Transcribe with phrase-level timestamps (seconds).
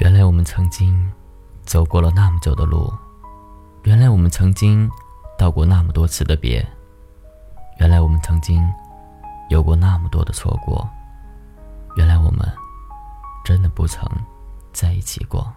[0.00, 1.12] 原来我们曾经
[1.62, 2.90] 走过了那么久的路，
[3.82, 4.90] 原来我们曾经
[5.38, 6.66] 道过那么多次的别，
[7.78, 8.66] 原来我们曾经
[9.50, 10.88] 有过那么多的错过，
[11.96, 12.50] 原来我们
[13.44, 14.02] 真的不曾
[14.72, 15.52] 在一起过。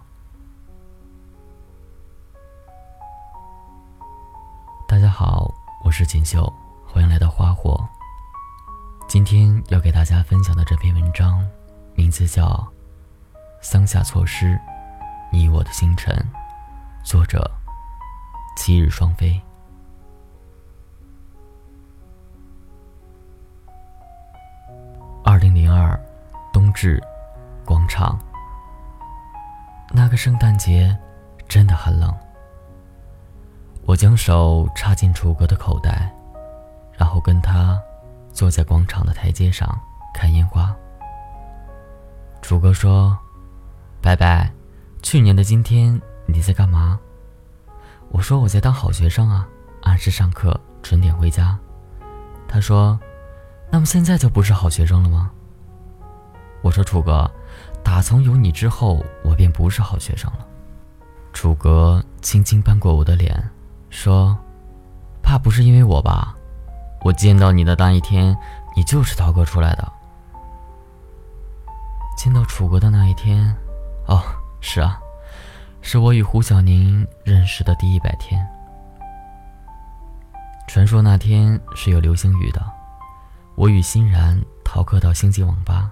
[4.86, 5.50] 大家好，
[5.82, 6.52] 我是锦绣，
[6.86, 7.82] 欢迎来到花火。
[9.08, 11.42] 今天要给大家分享的这篇文章，
[11.94, 12.62] 名字叫。
[13.64, 14.60] 桑夏错失，
[15.32, 16.14] 你我的星辰。
[17.02, 17.50] 作者：
[18.58, 19.40] 七日双飞。
[25.24, 25.98] 二零零二
[26.52, 27.02] 冬至
[27.64, 28.18] 广场，
[29.90, 30.94] 那个圣诞节
[31.48, 32.14] 真的很冷。
[33.86, 36.14] 我将手插进楚哥的口袋，
[36.92, 37.80] 然后跟他
[38.30, 39.66] 坐在广场的台阶上
[40.12, 40.76] 看烟花。
[42.42, 43.18] 楚哥说。
[44.04, 44.52] 拜拜，
[45.02, 47.00] 去年的今天你在干嘛？
[48.10, 49.48] 我说我在当好学生啊，
[49.80, 51.58] 按时上课，准点回家。
[52.46, 53.00] 他说，
[53.70, 55.30] 那么现在就不是好学生了吗？
[56.60, 57.28] 我说楚哥，
[57.82, 60.46] 打从有你之后，我便不是好学生了。
[61.32, 63.42] 楚哥轻轻扳过我的脸，
[63.88, 64.36] 说，
[65.22, 66.36] 怕不是因为我吧？
[67.02, 68.36] 我见到你的那一天，
[68.76, 69.92] 你就是逃课出来的。
[72.18, 73.56] 见到楚哥的那一天。
[74.06, 74.22] 哦，
[74.60, 75.00] 是啊，
[75.80, 78.46] 是我与胡小宁认识的第一百天。
[80.66, 82.62] 传说那天是有流星雨的，
[83.54, 85.90] 我与欣然逃课到星际网吧。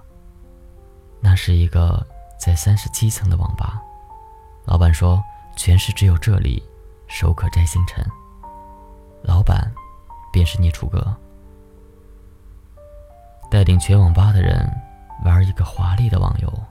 [1.21, 2.05] 那是一个
[2.37, 3.81] 在三十七层的网吧，
[4.65, 5.23] 老板说
[5.55, 6.61] 全市只有这里
[7.07, 8.05] 手可摘星辰。
[9.23, 9.71] 老板
[10.31, 11.15] 便是聂楚歌，
[13.49, 14.69] 带领全网吧的人
[15.23, 16.63] 玩一个华丽的网游。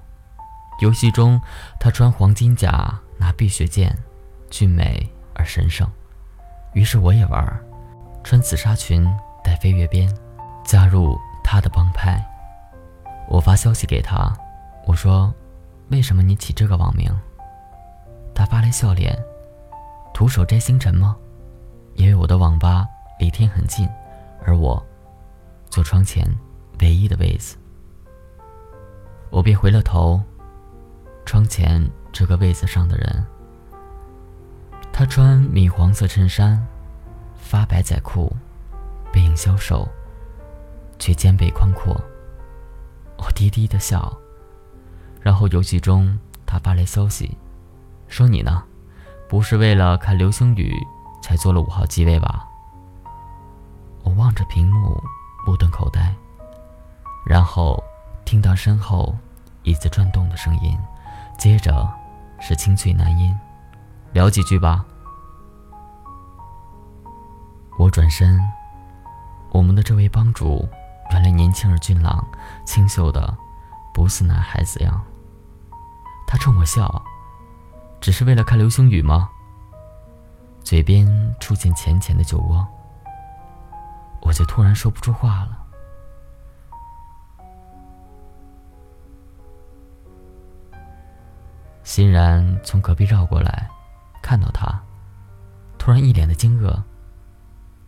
[0.82, 1.40] 游戏中，
[1.78, 3.96] 他穿黄金甲，拿碧血剑，
[4.50, 5.88] 俊美而神圣。
[6.74, 7.60] 于是我也玩，
[8.24, 9.08] 穿紫纱裙，
[9.44, 10.12] 戴飞跃鞭，
[10.64, 12.20] 加入他的帮派。
[13.28, 14.36] 我发消息给他，
[14.84, 15.32] 我说
[15.90, 17.08] ：“为什么你起这个网名？”
[18.34, 19.16] 他发来笑脸
[20.12, 21.16] ：“徒手摘星辰吗？”
[21.94, 22.84] 因为我的网吧
[23.20, 23.88] 离天很近，
[24.44, 24.84] 而我
[25.70, 26.26] 坐窗前
[26.80, 27.56] 唯一的位子。
[29.30, 30.20] 我便回了头。
[31.24, 33.24] 窗前这个位子上的人，
[34.92, 36.62] 他穿米黄色衬衫，
[37.36, 38.34] 发白仔裤，
[39.12, 39.88] 背影消瘦，
[40.98, 41.98] 却肩背宽阔。
[43.16, 44.12] 我低低的笑，
[45.20, 47.36] 然后游戏中他发来消息，
[48.08, 48.62] 说你呢，
[49.28, 50.74] 不是为了看流星雨
[51.22, 52.46] 才坐了五号机位吧？
[54.02, 55.00] 我望着屏幕，
[55.46, 56.14] 目瞪口呆，
[57.24, 57.82] 然后
[58.24, 59.16] 听到身后
[59.62, 60.76] 椅子转动的声音。
[61.42, 61.92] 接着
[62.38, 63.36] 是清脆男音，
[64.12, 64.84] 聊几句吧。
[67.76, 68.40] 我转身，
[69.50, 70.68] 我们的这位帮主
[71.10, 72.24] 原来年轻而俊朗，
[72.64, 73.36] 清秀的
[73.92, 75.02] 不似男孩子样。
[76.28, 77.02] 他冲我笑，
[78.00, 79.28] 只是为了看流星雨吗？
[80.62, 82.64] 嘴边出现浅浅的酒窝，
[84.20, 85.61] 我就突然说不出话了。
[91.84, 93.68] 欣然从隔壁绕过来，
[94.22, 94.80] 看到他，
[95.78, 96.82] 突然一脸的惊愕。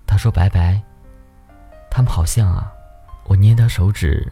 [0.06, 0.82] 他说：“白白，
[1.91, 2.71] 他们好像啊。”
[3.27, 4.31] 我捏他手指，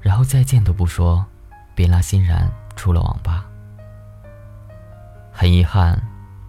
[0.00, 1.24] 然后再见都不说，
[1.76, 3.46] 便拉欣然出了网吧。
[5.30, 5.96] 很遗憾，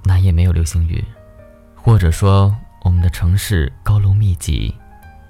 [0.04, 1.06] 那夜没有流星雨，
[1.76, 4.76] 或者说我们的城市高楼密集，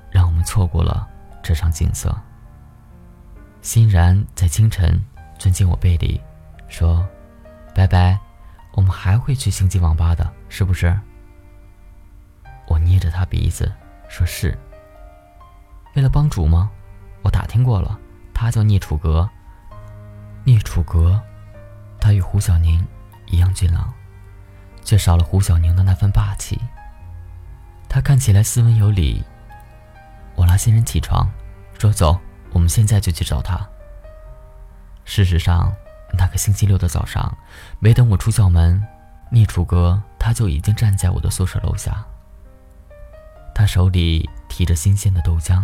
[0.09, 1.05] 让我们错过了
[1.43, 2.15] 这场景色。
[3.61, 4.97] 欣然在清晨
[5.37, 6.21] 钻进我背里。
[6.67, 7.07] 说
[7.73, 8.19] ：“拜拜，
[8.73, 10.97] 我们还会去星际网吧的，是不是？”
[12.67, 13.71] 我捏着他鼻子，
[14.09, 14.57] 说是。
[15.95, 16.69] 为了帮主吗？
[17.21, 17.97] 我打听过了，
[18.33, 19.27] 他叫聂楚阁。
[20.43, 21.21] 聂楚阁，
[21.99, 22.85] 他与胡小宁
[23.25, 23.93] 一样俊朗，
[24.83, 26.61] 却少了胡小宁的那份霸气。
[27.89, 29.23] 他看起来斯文有礼。
[30.35, 31.27] 我拉新人起床，
[31.79, 32.19] 说：“走，
[32.51, 33.67] 我们现在就去找他。”
[35.05, 35.73] 事实上。
[36.13, 37.35] 那个星期六的早上，
[37.79, 38.81] 没等我出校门，
[39.31, 42.05] 聂楚哥他就已经站在我的宿舍楼下。
[43.53, 45.63] 他手里提着新鲜的豆浆，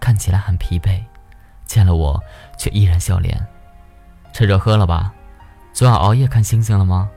[0.00, 1.02] 看起来很疲惫，
[1.66, 2.22] 见了我
[2.58, 3.46] 却依然笑脸。
[4.32, 5.12] 趁热喝了吧，
[5.72, 7.10] 昨晚熬夜看星星了吗？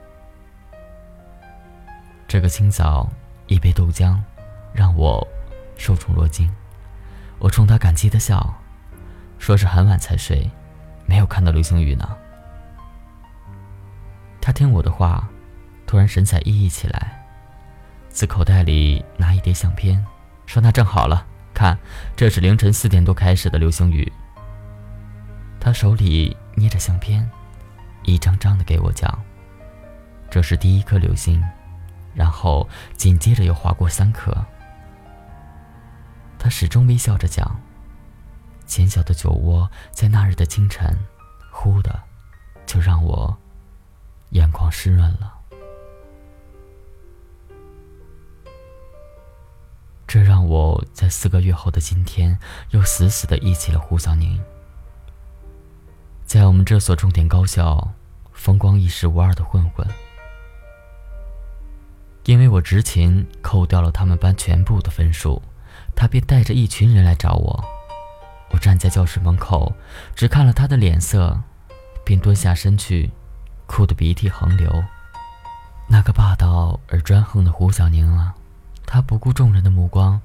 [2.28, 3.08] 这个清早
[3.46, 4.18] 一杯豆浆，
[4.72, 5.26] 让我
[5.76, 6.50] 受宠若惊。
[7.38, 8.54] 我冲他感激的笑，
[9.38, 10.50] 说是很晚才睡，
[11.06, 12.16] 没有看到流星雨呢。
[14.44, 15.26] 他听我的话，
[15.86, 17.24] 突然神采奕奕起来，
[18.10, 20.04] 自口袋里拿一叠相片，
[20.44, 21.78] 说：“那正好了，看，
[22.14, 24.12] 这是凌晨四点多开始的流星雨。”
[25.58, 27.26] 他手里捏着相片，
[28.02, 29.18] 一张张的给我讲
[30.28, 31.42] ：“这是第一颗流星，
[32.12, 32.68] 然后
[32.98, 34.30] 紧接着又划过三颗。”
[36.38, 37.58] 他始终微笑着讲
[38.68, 40.94] ：“浅小的酒窝在那日的清晨，
[41.50, 41.98] 忽的，
[42.66, 43.34] 就让我
[44.34, 45.32] 眼眶湿润了。
[50.06, 52.38] 这让我在四个月后的今天，
[52.70, 54.40] 又死死的忆起了胡小宁。
[56.24, 57.92] 在我们这所重点高校，
[58.32, 59.86] 风光一时无二的混混，
[62.24, 65.42] 因为我执勤扣掉了他们班全部的分数。”
[65.96, 67.64] 他便带着一群人来找我，
[68.50, 69.74] 我站在教室门口，
[70.16, 71.40] 只看了他的脸色，
[72.04, 73.10] 便蹲下身去，
[73.66, 74.84] 哭得鼻涕横流。
[75.88, 78.34] 那个霸道而专横的胡小宁啊，
[78.86, 80.20] 他不顾众人的目光，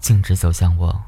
[0.00, 1.02] 径直走向我，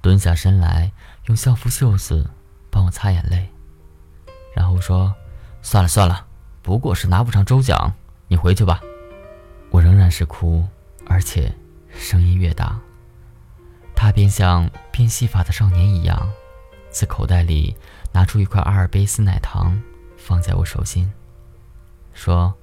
[0.00, 0.90] 蹲下身来，
[1.26, 2.30] 用校服袖子
[2.70, 3.48] 帮我擦眼泪，
[4.54, 5.14] 然后说
[5.62, 6.26] ：“算了算了，
[6.62, 7.92] 不过是拿不上周奖，
[8.28, 8.80] 你回去吧。”
[9.70, 10.66] 我仍然是哭，
[11.06, 11.52] 而且。
[11.96, 12.76] 声音越大，
[13.94, 16.28] 他便像变戏法的少年一样，
[16.90, 17.76] 自口袋里
[18.10, 19.80] 拿出一块阿尔卑斯奶糖，
[20.26, 21.12] 放在我手心，
[22.14, 22.54] 说：“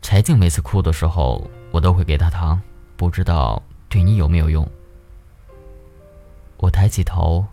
[0.00, 2.62] 柴静每次哭的时候，我都会给她糖，
[2.96, 4.70] 不知道对你有没有用。”
[6.58, 7.44] 我抬起头，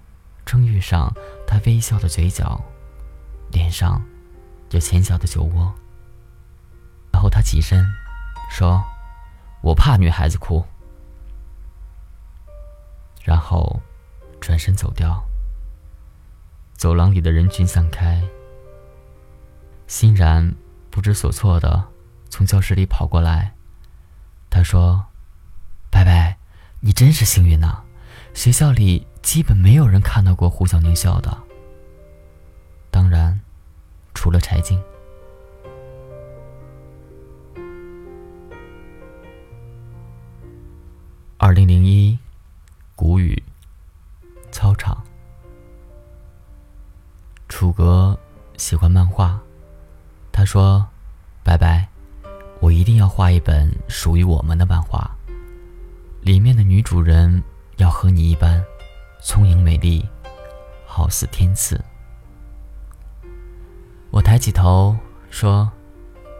[0.46, 1.12] 正遇上
[1.48, 2.62] 他微笑的嘴角，
[3.52, 4.00] 脸上
[4.70, 5.74] 有浅小的酒窝。
[7.12, 7.84] 然后他起身，
[8.52, 8.84] 说。
[9.62, 10.64] 我怕女孩子哭，
[13.22, 13.82] 然后
[14.40, 15.22] 转身走掉。
[16.78, 18.24] 走廊里的人群散开，
[19.90, 20.54] 欣然
[20.92, 21.84] 不知所措的
[22.30, 23.56] 从教室里跑过来。
[24.48, 25.08] 他说
[25.90, 26.38] ：“白白，
[26.80, 27.82] 你真是幸运呐，
[28.36, 31.36] 学校里基本没有人看到过胡小宁笑的，
[32.92, 33.42] 当然，
[34.14, 34.80] 除了柴静。”
[50.52, 50.84] 说
[51.46, 51.88] ：“拜拜，
[52.60, 55.08] 我一定要画一本属于我们的漫画，
[56.22, 57.44] 里面的女主人
[57.78, 58.60] 要和你一般，
[59.22, 60.04] 聪颖美丽，
[60.88, 61.80] 好似天赐。”
[64.10, 64.98] 我抬起头
[65.30, 65.72] 说：“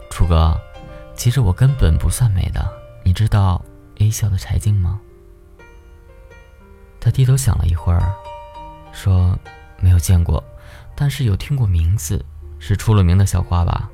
[0.10, 0.60] 楚哥，
[1.14, 2.68] 其实我根本不算美的，
[3.04, 3.64] 你知道。”
[4.02, 5.00] A 校的柴静吗？
[7.00, 8.12] 他低头想了一会儿，
[8.92, 9.38] 说
[9.80, 10.44] ：“没有见过，
[10.96, 12.26] 但是有听过名字，
[12.58, 13.88] 是出了名的校花吧？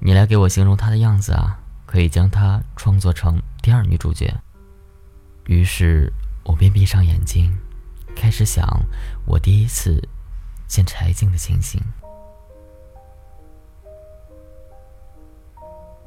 [0.00, 4.34] 你来给我形容她的样子啊，可以将她创作成第二女主角。”
[5.46, 6.12] 于是，
[6.44, 7.56] 我便闭上眼睛，
[8.16, 8.66] 开始想
[9.26, 10.02] 我第一次
[10.66, 11.80] 见柴静的情形。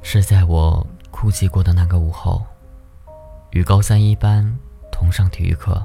[0.02, 2.44] 是在我哭泣过的那个午后。
[3.50, 4.44] 与高三一班
[4.90, 5.80] 同上体育课。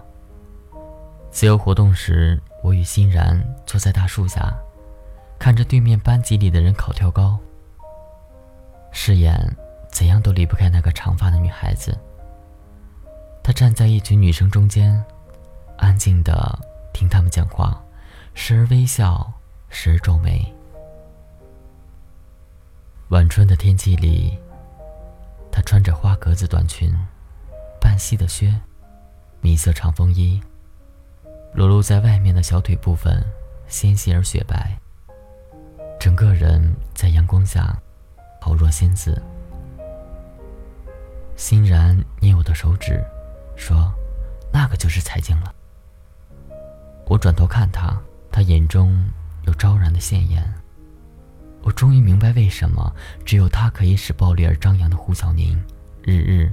[1.29, 4.51] 自由活动时，我与欣然坐在大树下，
[5.37, 7.37] 看着对面班级里的人考跳高。
[8.91, 9.37] 视眼
[9.91, 11.97] 怎样都离不开那个长发的女孩子。
[13.43, 15.03] 她站在一群女生中间，
[15.77, 16.57] 安静的
[16.93, 17.81] 听他们讲话，
[18.33, 19.31] 时而微笑，
[19.69, 20.53] 时而皱眉。
[23.09, 24.37] 晚春的天气里，
[25.51, 26.93] 她穿着花格子短裙。
[27.81, 28.53] 半细的靴，
[29.39, 30.41] 米色长风衣，
[31.53, 33.25] 裸露在外面的小腿部分
[33.67, 34.77] 纤细而雪白。
[35.97, 37.73] 整个人在阳光下，
[38.39, 39.21] 好若仙子。
[41.35, 43.03] 欣然捏我的手指，
[43.55, 43.93] 说
[44.51, 45.53] ：“那个就是彩静了。”
[47.07, 47.99] 我转头看他，
[48.31, 49.07] 他眼中
[49.43, 50.43] 有昭然的鲜艳。
[51.61, 52.93] 我终于明白为什么
[53.25, 55.61] 只有他可以使暴力而张扬的胡小宁，
[56.01, 56.51] 日日。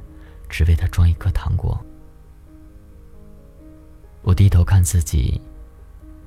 [0.48, 1.76] 只为他装一颗糖果。
[4.22, 5.40] 我低头看自己，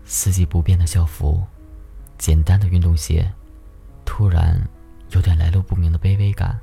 [0.03, 1.41] 四季不变的校服，
[2.17, 3.31] 简单的运动鞋，
[4.03, 4.59] 突然
[5.11, 6.59] 有点来路不明的卑微感。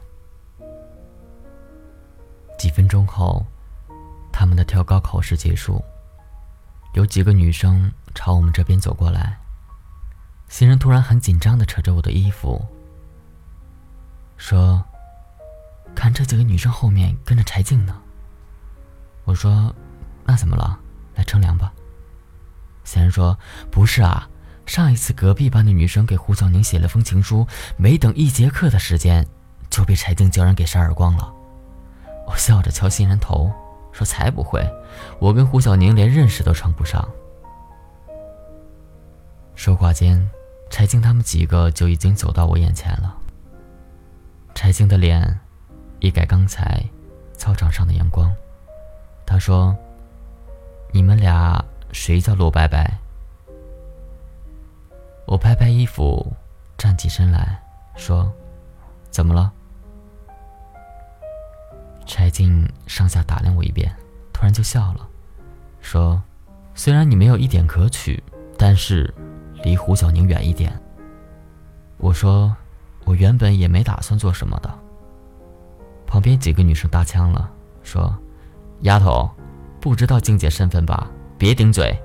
[2.59, 3.45] 几分钟后，
[4.33, 5.83] 他们的跳高考试结束，
[6.95, 9.39] 有几个女生朝我们这边走过来。
[10.49, 12.65] 新人突然很紧张的扯着我的衣服，
[14.37, 14.85] 说。
[15.95, 17.99] 看这几个女生后面跟着柴静呢。
[19.25, 19.75] 我说
[20.27, 20.79] ：“那怎么了？
[21.15, 21.73] 来乘凉吧。”
[22.85, 23.39] 新人说
[23.73, 24.29] ：“不是啊，
[24.67, 27.47] 上一次隔壁班的女生给胡小宁写了封情书，
[27.77, 29.27] 没等一节课的时间，
[29.71, 31.33] 就被柴静叫人给扇耳光了。
[32.27, 33.51] 我笑着敲新人头，
[33.93, 34.69] 说：“才不会，
[35.21, 37.09] 我跟胡小宁连认识都称不上。”
[39.55, 40.29] 说话间，
[40.69, 43.17] 柴静他们几个就已经走到我眼前了。
[44.55, 45.39] 柴静的脸
[46.01, 46.85] 一改刚才
[47.35, 48.35] 操场上的阳光，
[49.25, 49.75] 她说
[50.93, 52.93] ：“你们俩谁叫罗白白？”
[55.27, 56.33] 我拍拍衣服，
[56.79, 57.61] 站起身来
[57.97, 58.33] 说
[59.11, 59.53] ：“怎么了？”
[62.07, 63.93] 柴静上下打量我一遍，
[64.33, 65.09] 突然就笑了，
[65.81, 66.23] 说
[66.77, 68.23] ：“虽然你没有一点可取，
[68.57, 69.13] 但是
[69.65, 70.73] 离胡小宁远一点。”
[71.99, 72.55] 我说
[73.05, 74.73] ：“我原本也没打算做什么的。”
[76.07, 77.51] 旁边几个女生搭腔了，
[77.83, 78.17] 说
[78.83, 79.29] ：“丫头，
[79.81, 81.11] 不知道静姐身份吧？
[81.37, 82.01] 别顶嘴。”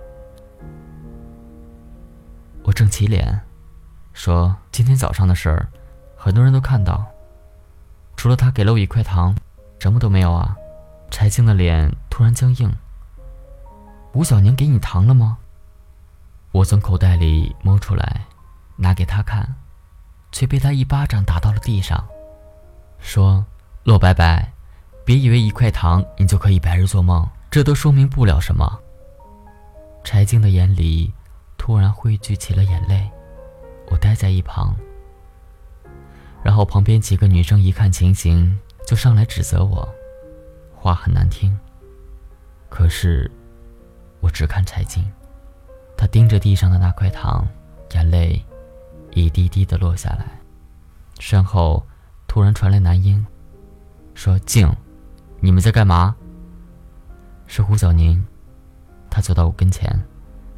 [2.72, 3.38] 我正起脸，
[4.14, 5.68] 说：“今天早上的事儿，
[6.16, 7.06] 很多人都看到，
[8.16, 9.36] 除了他给了我一块糖。”
[9.78, 10.56] 什么都没有啊！
[11.10, 12.74] 柴静的脸突然僵硬。
[14.14, 15.38] 吴小宁给你糖了吗？
[16.54, 18.22] 我从口袋里摸出来，
[18.78, 19.56] 拿给他看，
[20.32, 22.08] 却被他一巴掌打到了地上，
[23.00, 23.44] 说
[23.84, 24.54] ：“洛白白，
[25.04, 28.80] 别以为一块糖你就可以白日做梦，这都说明不了什么。”
[30.06, 31.14] 柴静的眼里
[31.62, 33.08] 突然汇聚起了眼泪，
[33.92, 34.76] 我呆在一旁，
[36.44, 38.58] 然后旁边几个女生一看情形。
[38.88, 39.88] 就上来指责我，
[40.76, 41.56] 话很难听。
[42.68, 43.30] 可是，
[44.22, 45.06] 我只看柴静，
[45.96, 47.48] 她盯着地上的那块糖，
[47.92, 48.44] 眼泪
[49.12, 50.42] 一滴滴的落下来。
[51.20, 51.86] 身后
[52.28, 53.24] 突然传来男音，
[54.16, 54.68] 说：“静，
[55.40, 56.16] 你们在干嘛？”
[57.46, 58.26] 是胡小宁，
[59.12, 60.04] 他走到我跟前，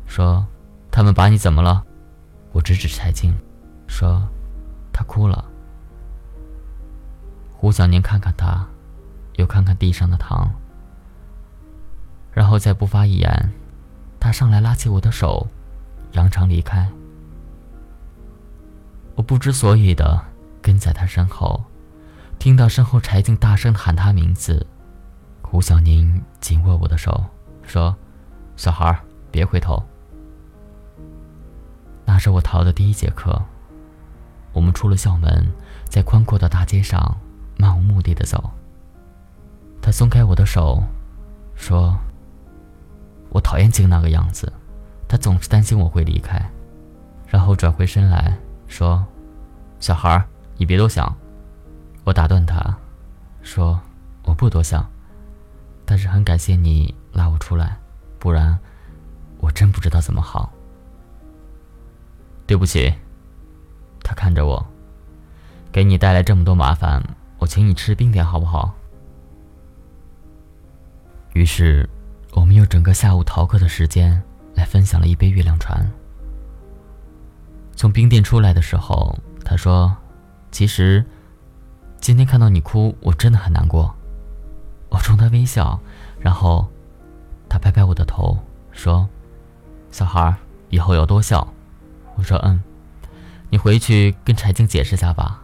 [0.07, 0.47] 说
[0.93, 1.83] ：“他们把你怎么了？”
[2.53, 3.33] 我指指柴静，
[3.87, 4.21] 说
[4.93, 5.43] ：“她哭了。”
[7.51, 8.63] 胡小宁看看他，
[9.37, 10.47] 又看看地上的糖，
[12.31, 13.51] 然后再不发一言，
[14.19, 15.47] 他上来拉起我的手，
[16.11, 16.87] 扬长离开。
[19.15, 20.23] 我不知所以的
[20.61, 21.63] 跟在他身后，
[22.37, 24.67] 听到身后柴静大声喊他名字，
[25.41, 27.23] 胡小宁紧握我的手，
[27.63, 27.95] 说
[28.55, 28.95] ：“小孩
[29.31, 29.81] 别回头。”
[32.13, 33.41] 那是我逃的第一节课，
[34.51, 35.51] 我们出了校门，
[35.89, 37.17] 在宽阔的大街上。
[37.57, 38.51] 漫无目的的走。
[39.81, 40.83] 他松开我的手，
[41.55, 41.97] 说
[43.33, 44.53] ：“我讨厌静那个样子，
[45.07, 46.39] 他总是担心我会离开。”
[47.27, 49.03] 然后转回身来说
[49.79, 50.23] ：“小孩，
[50.57, 51.11] 你别多想。”
[52.05, 52.77] 我打断他，
[53.41, 53.79] 说
[54.21, 54.87] ：“我不多想，
[55.83, 57.75] 但是很感谢你拉我出来，
[58.19, 58.55] 不然
[59.39, 60.53] 我真不知道怎么好。”
[62.45, 62.93] 对不起。
[64.03, 64.65] 他看着我，
[65.71, 67.01] 给你带来这么多麻烦。
[67.39, 68.73] 我请你吃冰点好不好？
[71.33, 71.89] 于是，
[72.31, 74.21] 我们用整个下午逃课的时间
[74.55, 75.89] 来分享了一杯月亮船。
[77.75, 79.95] 从冰店出来的时候，他说
[80.51, 81.03] ：“其实，
[81.99, 83.93] 今天看到你哭，我真的很难过。”
[84.89, 85.79] 我冲他微笑，
[86.19, 86.67] 然后
[87.49, 88.37] 他拍拍我的头，
[88.71, 89.07] 说
[89.91, 90.35] ：“小孩
[90.69, 91.45] 以后要多笑。”
[92.15, 92.61] 我说：“嗯，
[93.49, 95.43] 你回去跟柴静解释下吧。”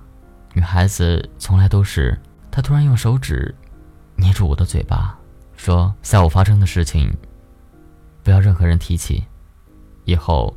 [0.53, 2.19] 女孩子从来都是……
[2.51, 3.53] 她突然用手指
[4.15, 5.17] 捏住我的嘴巴，
[5.55, 7.15] 说：“下午发生的事情，
[8.23, 9.23] 不要任何人提起。
[10.05, 10.55] 以后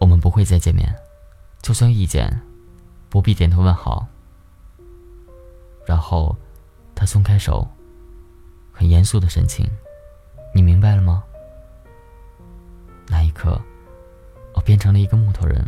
[0.00, 0.92] 我们不会再见面，
[1.62, 2.42] 就算遇见，
[3.08, 4.06] 不必点头问好。”
[5.86, 6.36] 然后
[6.94, 7.66] 她松开手，
[8.72, 9.64] 很严肃的神情
[10.52, 11.22] ：“你明白了吗？”
[13.08, 13.60] 那一刻，
[14.56, 15.64] 我变成了一个木头人，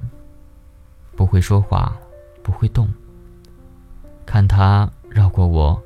[1.14, 1.96] 不会说话，
[2.42, 2.88] 不会动。
[4.26, 5.80] 看他绕过我，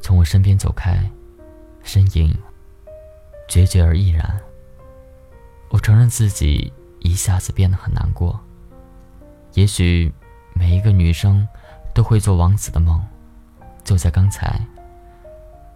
[0.00, 0.98] 从我身边走开，
[1.82, 2.34] 身影
[3.46, 4.40] 决绝而毅然。
[5.68, 8.40] 我承认自己一下子变得很难过。
[9.54, 10.12] 也许
[10.54, 11.46] 每一个女生
[11.92, 13.04] 都会做王子的梦。
[13.82, 14.60] 就在刚才，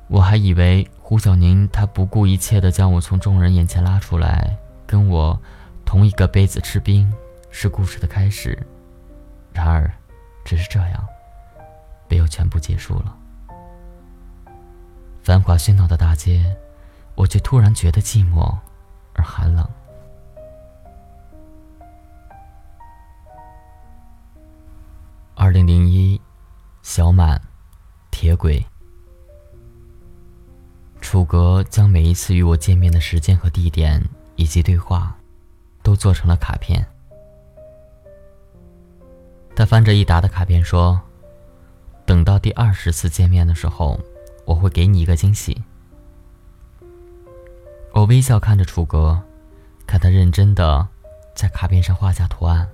[0.09, 4.57] 我还以为胡小宁他不顾一切的将我从众人眼前拉出来，
[4.87, 5.41] 跟我
[5.85, 7.13] 同一个杯子吃冰，
[7.51, 8.59] 是故事的开始。
[9.53, 9.91] 然而，
[10.45, 11.07] 只是这样。
[12.07, 13.17] 便又全部结束了。
[15.23, 16.55] 繁华喧闹的大街，
[17.15, 18.55] 我却突然觉得寂寞
[19.15, 19.67] 而寒冷。
[25.35, 26.21] 二零零一，
[26.83, 27.41] 小满，
[28.11, 28.65] 铁轨。
[31.01, 34.03] 楚格将每一次与我见面的时间和地点
[34.37, 35.17] 以及对话，
[35.85, 36.85] 都做成了卡片，
[39.55, 40.99] 他翻着一沓的卡片说
[42.07, 44.01] ：“等到第二十次见面的时候，
[44.47, 45.63] 我会给你一个惊喜。”
[47.93, 49.23] 我微笑看着楚哥，
[49.87, 50.89] 看他认真的
[51.35, 52.67] 在卡片上画下图案。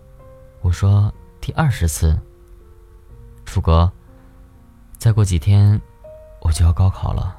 [0.63, 1.13] 我说
[1.43, 2.17] ：“第二十次。”
[3.45, 3.91] 楚哥，
[4.99, 5.81] 再过几天
[6.41, 7.37] 我就要高考了。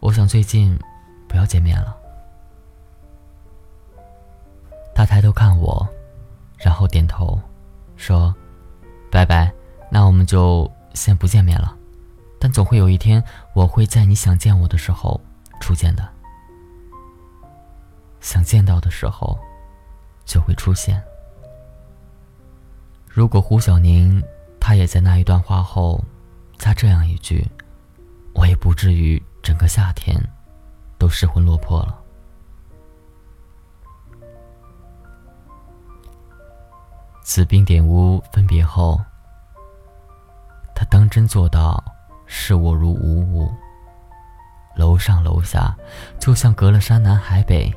[0.00, 0.76] 我想最近
[1.28, 2.03] 不要见面了。
[4.94, 5.86] 他抬头看我，
[6.56, 7.38] 然后点头，
[7.96, 8.34] 说
[9.10, 9.52] ：“拜拜，
[9.90, 11.76] 那我们就先不见面了。
[12.38, 13.22] 但总会有一天，
[13.54, 15.20] 我会在你想见我的时候
[15.60, 16.08] 出现的。”
[18.20, 19.38] 想见到的时候，
[20.24, 21.02] 就会出现。
[23.08, 24.22] 如果胡小宁
[24.58, 26.02] 他也在那一段话后，
[26.56, 27.46] 加这样一句，
[28.32, 30.16] 我也不至于整个夏天
[30.98, 32.00] 都失魂落魄了。
[37.24, 39.00] 自冰点屋分别后，
[40.74, 41.82] 他当真做到
[42.26, 43.50] 视我如无物。
[44.76, 45.74] 楼上楼下，
[46.20, 47.74] 就像隔了山南海北。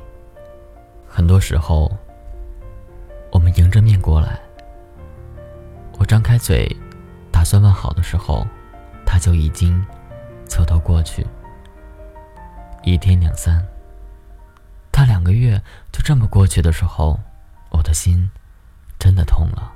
[1.08, 1.90] 很多时候，
[3.32, 4.38] 我们迎着面过来。
[5.98, 6.70] 我张开嘴，
[7.32, 8.46] 打算问好的时候，
[9.06, 9.82] 他就已经
[10.46, 11.26] 凑到过去。
[12.82, 13.66] 一天两三，
[14.92, 15.58] 他两个月
[15.90, 17.18] 就这么过去的时候，
[17.70, 18.30] 我的心
[18.98, 19.72] 真的痛了。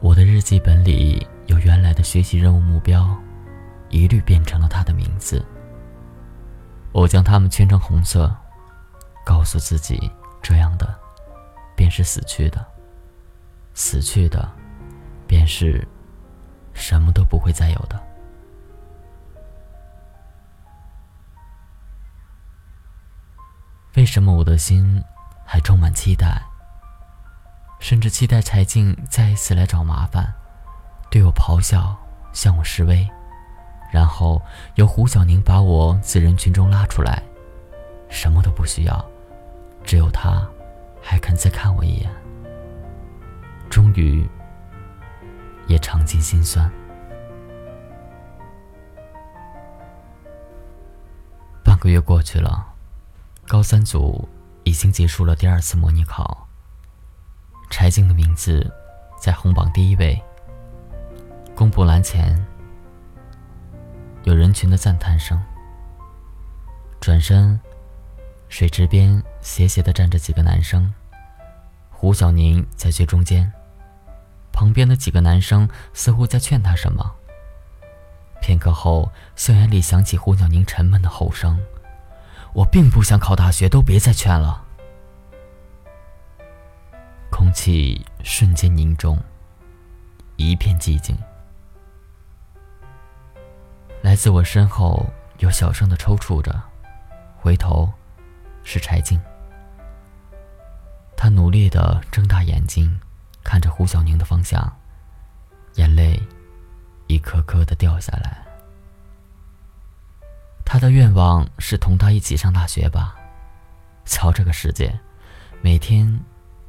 [0.00, 3.16] 我的日记本里有原来的学习任务目标，
[3.88, 5.44] 一律变成了他的名字。
[6.92, 8.34] 我将它们圈成红色。
[9.24, 10.10] 告诉自己，
[10.42, 10.92] 这样的
[11.76, 12.66] 便是死去的，
[13.72, 14.50] 死去的
[15.28, 15.86] 便是
[16.72, 18.02] 什么都不会再有的。
[23.94, 25.00] 为什么我的心
[25.44, 26.42] 还充满期待，
[27.82, 30.32] 甚至期待柴静再一次来找麻烦，
[31.10, 31.94] 对我咆哮，
[32.32, 33.06] 向我示威，
[33.92, 34.40] 然后
[34.76, 37.20] 由胡小宁把我自人群中拉出来，
[38.08, 39.04] 什么都不需要。
[39.82, 40.48] 只有他，
[41.02, 42.08] 还肯再看我一眼。
[43.68, 44.24] 终于，
[45.66, 46.70] 也尝尽心酸。
[51.64, 52.64] 半个月过去了，
[53.48, 54.28] 高三组
[54.62, 56.46] 已经结束了第二次模拟考。
[57.72, 58.70] 柴静的名字
[59.18, 60.22] 在红榜第一位。
[61.54, 62.38] 公布栏前，
[64.24, 65.42] 有人群的赞叹声。
[67.00, 67.58] 转身。
[68.50, 70.92] 水池边斜斜的站着几个男生，
[71.88, 73.50] 胡小宁在最中间，
[74.52, 77.10] 旁边的几个男生似乎在劝他什么。
[78.42, 81.58] 片刻后，校园里响起胡小宁沉闷的吼声
[82.52, 84.61] ：“我并不想考大学，都别再劝了。”
[87.32, 89.18] 空气瞬间凝重，
[90.36, 91.16] 一片寂静。
[94.02, 96.62] 来自我身后有小声的抽搐着，
[97.40, 97.90] 回头。
[98.64, 99.20] 是柴静，
[101.16, 102.96] 他努力的睁大眼睛，
[103.42, 104.72] 看着胡小宁的方向，
[105.74, 106.22] 眼泪
[107.08, 108.46] 一颗颗的掉下来。
[110.64, 113.16] 他的愿望是同他一起上大学吧？
[114.04, 114.96] 瞧这个世界，
[115.60, 116.20] 每天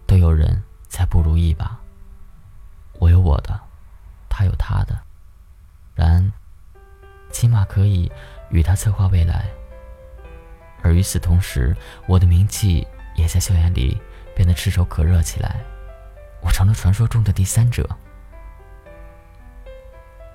[0.06, 1.80] 都有人才不如意吧？
[3.00, 3.60] 我有我的，
[4.30, 4.98] 他有他的，
[5.96, 6.32] 然
[7.32, 8.12] 起码可以
[8.50, 9.46] 与他策划未来。
[10.82, 11.76] 而与此同时，
[12.08, 12.86] 我的名气
[13.16, 14.00] 也在校园里
[14.36, 15.64] 变得炙手可热起来，
[16.42, 17.90] 我成了传说中的第三者。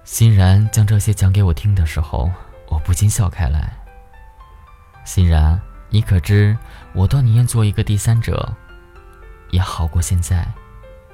[0.04, 2.32] 欣然将这些讲给我听的时候，
[2.66, 3.72] 我不禁笑开来。
[5.04, 6.56] 欣然，你可知，
[6.94, 8.54] 我倒宁愿做一个第三者，
[9.50, 10.46] 也好过现在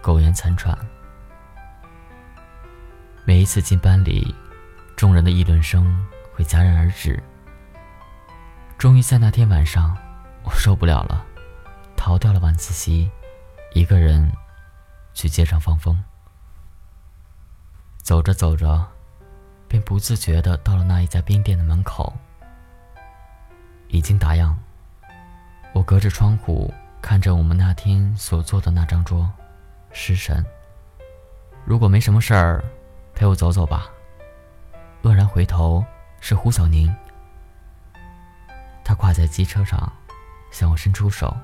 [0.02, 0.76] 苟延残喘。
[3.24, 4.34] 每一次进班里，
[4.96, 7.22] 众人的议论声会戛然而止。
[8.76, 9.96] 终于在那天晚上，
[10.42, 11.24] 我受不了了，
[11.96, 13.10] 逃掉了晚自习，
[13.72, 14.30] 一个人
[15.14, 16.02] 去街上放风。
[17.98, 18.86] 走着走着，
[19.66, 22.12] 便不自觉的到了那一家冰店的门口。
[23.88, 24.54] 已经打烊，
[25.72, 26.72] 我隔着窗户
[27.04, 29.30] 看着我们那天所坐的那张桌，
[29.92, 30.42] 失神。
[31.66, 32.64] 如果没什么事儿，
[33.14, 33.90] 陪我走走吧。
[35.02, 35.84] 愕然回头，
[36.18, 36.90] 是胡小宁。
[38.82, 39.92] 他跨在机车上，
[40.50, 41.36] 向我伸出手。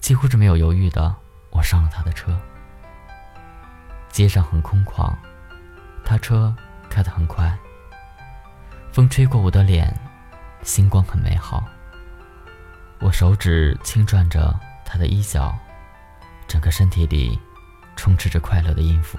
[0.00, 1.16] 几乎是没有犹豫的，
[1.48, 2.38] 我上了他的车。
[4.10, 5.10] 街上很空旷，
[6.04, 6.54] 他车
[6.90, 7.56] 开得很快。
[8.92, 9.98] 风吹过我的脸，
[10.62, 11.64] 星光很美好。
[12.98, 15.56] 我手指轻转着他的衣角，
[16.48, 17.38] 整个身体里
[17.94, 19.18] 充斥着快乐的音符。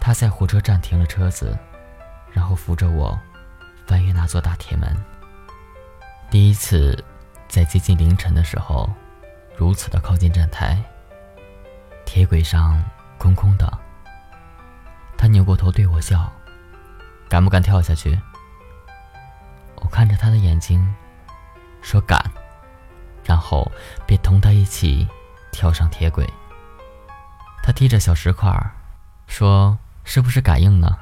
[0.00, 1.56] 他在火车站停了车子，
[2.32, 3.18] 然后扶着我
[3.86, 4.96] 翻越那座大铁门。
[6.30, 7.02] 第一次
[7.48, 8.88] 在接近凌晨的时候，
[9.56, 10.82] 如此的靠近站台。
[12.04, 12.82] 铁轨上
[13.18, 13.70] 空空的。
[15.16, 16.32] 他扭过头对我笑
[17.28, 18.18] ：“敢不敢跳下去？”
[19.76, 20.82] 我看着他的眼睛，
[21.88, 22.22] 说：“敢。”
[23.24, 23.70] 然后
[24.06, 25.08] 便同他一起
[25.50, 26.28] 跳上铁轨。
[27.62, 28.52] 他踢着小石块，
[29.26, 30.98] 说：“是不是感应呢？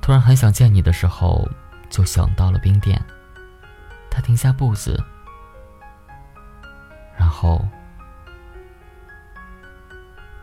[0.00, 1.46] 突然很想见你的时候，
[1.90, 2.98] 就想到了冰店。”
[4.10, 5.02] 他停下步子，
[7.14, 7.62] 然后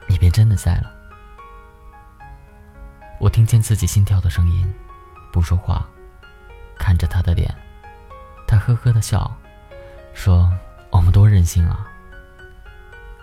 [0.07, 0.91] 你便真的在了。
[3.19, 4.71] 我听见自己心跳的声音，
[5.31, 5.83] 不说话，
[6.77, 7.53] 看着他的脸，
[8.47, 9.35] 他呵呵的笑，
[10.19, 10.51] 说
[10.91, 11.87] ：“我们多任性啊。”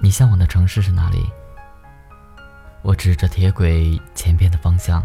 [0.01, 1.31] 你向往的城市是哪里？
[2.81, 5.05] 我指着铁轨前边的方向，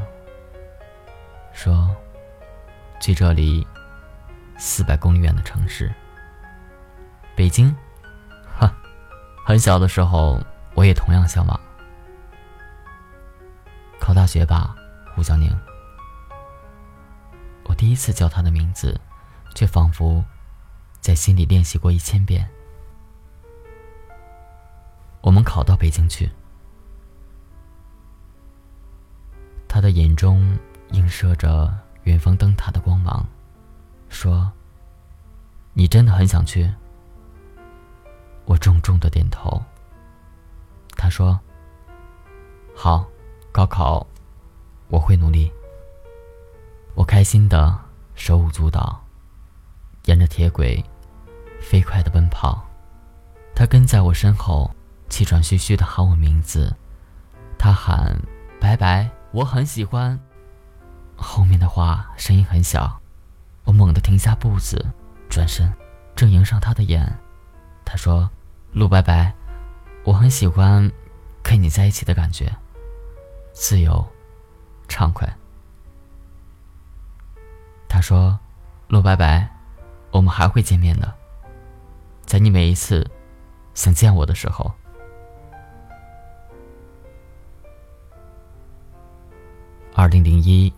[1.52, 1.94] 说
[3.02, 3.68] ：“距这里
[4.58, 5.94] 四百公里远的城市，
[7.36, 7.76] 北京。”
[8.58, 8.74] 哈，
[9.46, 10.42] 很小的时候，
[10.76, 11.60] 我也同样向往
[14.00, 14.74] 考大学吧。
[15.14, 15.54] 胡小宁，
[17.66, 18.98] 我第一次叫他的名字，
[19.54, 20.24] 却仿佛
[21.02, 22.48] 在心里练习过一千遍。
[25.20, 26.30] 我们考到北京去，
[29.68, 30.58] 他的眼中
[30.92, 33.28] 映射着远方灯塔的光芒，
[34.10, 34.52] 说
[35.74, 36.72] ：“你真的很想去？”
[38.46, 39.62] 我重重的点头。
[40.96, 41.40] 他说
[42.76, 43.06] ：“好，
[43.52, 44.06] 高考。”
[44.92, 45.50] 我会努力。
[46.96, 47.80] 我开心的
[48.14, 49.02] 手舞足蹈，
[50.04, 50.84] 沿着铁轨
[51.62, 52.67] 飞快的奔跑。
[53.56, 54.69] 他跟在我身后，
[55.08, 56.76] 气喘吁吁的喊我名字。
[57.58, 58.19] 他喊
[58.60, 60.19] ：“白白，我很喜欢。”
[61.15, 63.00] 后面的话声音很小。
[63.63, 64.84] 我猛地停下步子，
[65.30, 65.71] 转身，
[66.15, 67.19] 正迎上他的眼。
[67.86, 68.28] 他说
[68.74, 69.32] ：“陆白白，
[70.04, 70.91] 我很喜欢
[71.43, 72.52] 跟你在一起的感觉，
[73.54, 74.04] 自由。”
[74.89, 75.32] 畅快。
[77.88, 78.39] 他说
[78.89, 79.47] ：“陆白白，
[80.10, 81.13] 我们还会见面的，
[82.32, 83.06] 在你每一次
[83.74, 84.72] 想见我的时候。”
[89.94, 90.72] 二零零一，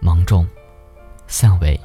[0.00, 0.46] 芒种，
[1.26, 1.80] 巷尾。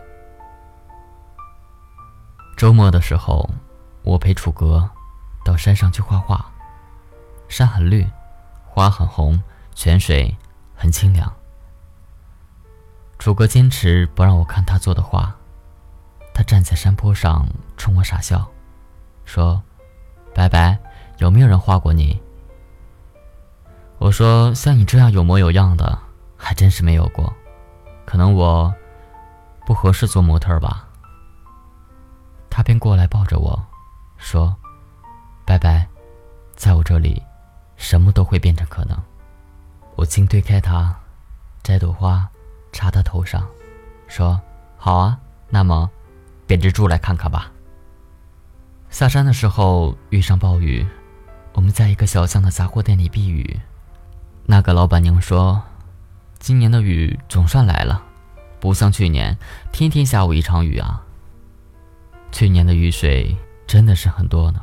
[2.57, 3.49] 周末的时候，
[4.03, 4.89] 我陪楚格
[5.45, 6.51] 到山上去画画。
[7.47, 8.05] 山很绿，
[8.65, 9.41] 花很红，
[9.73, 10.35] 泉水
[10.75, 11.33] 很清凉。
[13.17, 15.33] 楚哥坚持不让我看他做的画，
[16.33, 18.51] 他站在山坡上冲我傻笑，
[19.31, 19.63] 说
[20.35, 20.77] ：“白白，
[21.19, 22.21] 有没有人画过你？”
[23.97, 25.97] 我说：“像你这样有模有样的，
[26.35, 27.33] 还真是没有过，
[28.03, 28.73] 可能我
[29.65, 30.85] 不合适做模特吧。”
[32.51, 33.57] 他便过来抱着我，
[34.17, 34.53] 说
[35.47, 35.87] ：“白白，
[36.57, 37.23] 在我这里，
[37.77, 39.01] 什么都会变成可能。”
[39.95, 40.93] 我轻推开他，
[41.63, 42.27] 摘朵花。
[42.73, 43.47] 插他头上，
[44.07, 44.37] 说
[44.75, 45.17] ：“好啊，
[45.49, 45.89] 那么，
[46.47, 47.49] 编只猪来看看吧。”
[49.01, 50.85] 下山的时候遇上暴雨，
[51.53, 53.59] 我们在一个小巷的杂货店里避雨。
[54.45, 55.59] 那个老板娘说
[56.37, 58.03] ：“今年的雨总算来了，
[58.59, 59.35] 不像去年
[59.71, 61.03] 天天下午一场雨啊。
[62.31, 63.35] 去年的雨水
[63.65, 64.61] 真的是很多呢。”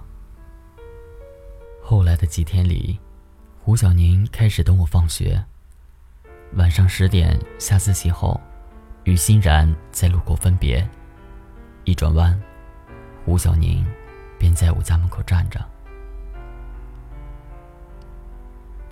[1.83, 2.96] 后来的几天里，
[3.61, 5.44] 胡小宁开始等我放学。
[6.55, 8.40] 晚上十点下自习后，
[9.03, 10.88] 与欣然在路口分别。
[11.83, 12.40] 一转弯，
[13.24, 13.85] 胡小宁
[14.38, 15.61] 便在我家门口站着，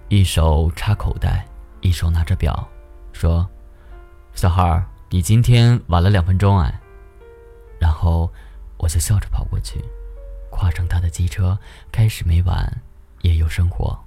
[0.08, 1.46] 一手插口袋，
[1.80, 2.68] 一手拿着表，
[3.12, 3.48] 说
[4.34, 6.80] ：“小孩儿，你今天晚了两分钟哎。”
[7.78, 8.32] 然后
[8.76, 9.84] 我就笑着跑过去，
[10.50, 11.58] 跨上他的机车，
[11.92, 12.82] 开始每晚
[13.22, 13.98] 夜游生活。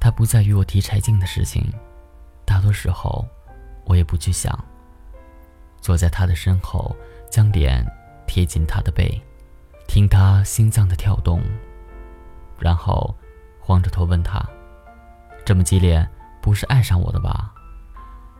[0.00, 1.72] 他不再与我提柴静的事情。
[2.44, 3.24] 大多时候，
[3.84, 4.52] 我也不去想。
[5.80, 6.96] 坐在他的身后，
[7.30, 7.86] 将脸
[8.26, 9.20] 贴近他的背，
[9.92, 11.42] 听他心脏的跳动，
[12.58, 13.14] 然后
[13.60, 14.42] 晃着头问他
[15.44, 16.08] ：“这么激烈，
[16.40, 17.52] 不是爱上我的吧？”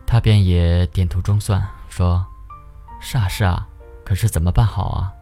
[0.08, 2.24] 他便也点头装蒜，说
[3.02, 3.68] ：“是啊，是啊，
[4.02, 5.12] 可是怎么办好啊？”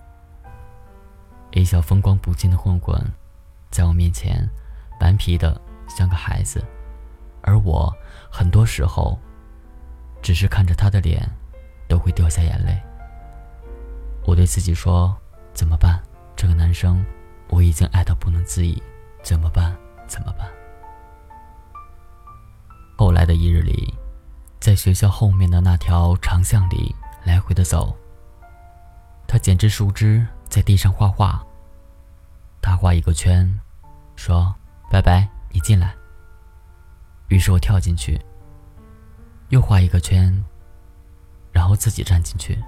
[1.50, 2.96] 一小风光不尽的混混，
[3.72, 4.48] 在我面前，
[5.00, 6.64] 顽皮的像个孩子。
[7.42, 7.92] 而我
[8.30, 9.18] 很多时候，
[10.22, 11.28] 只是看着他的脸，
[11.88, 12.80] 都会掉下眼泪。
[14.24, 15.12] 我对自己说
[15.52, 16.00] ：“怎么办？
[16.40, 17.04] 这个男生，
[17.50, 18.82] 我已经爱到不能自已，
[19.22, 19.76] 怎么办？
[20.06, 20.48] 怎么办？
[22.96, 23.92] 后来的一日里，
[24.58, 27.94] 在学校后面的那条长巷里来回的走。
[29.26, 31.44] 他捡只树枝在地上画画。
[32.62, 33.60] 他画一个圈，
[34.16, 34.54] 说
[34.90, 35.94] ：“拜拜，你进来。”
[37.28, 38.18] 于是我跳进去，
[39.50, 40.42] 又画一个圈，
[41.52, 42.58] 然后自己站进去。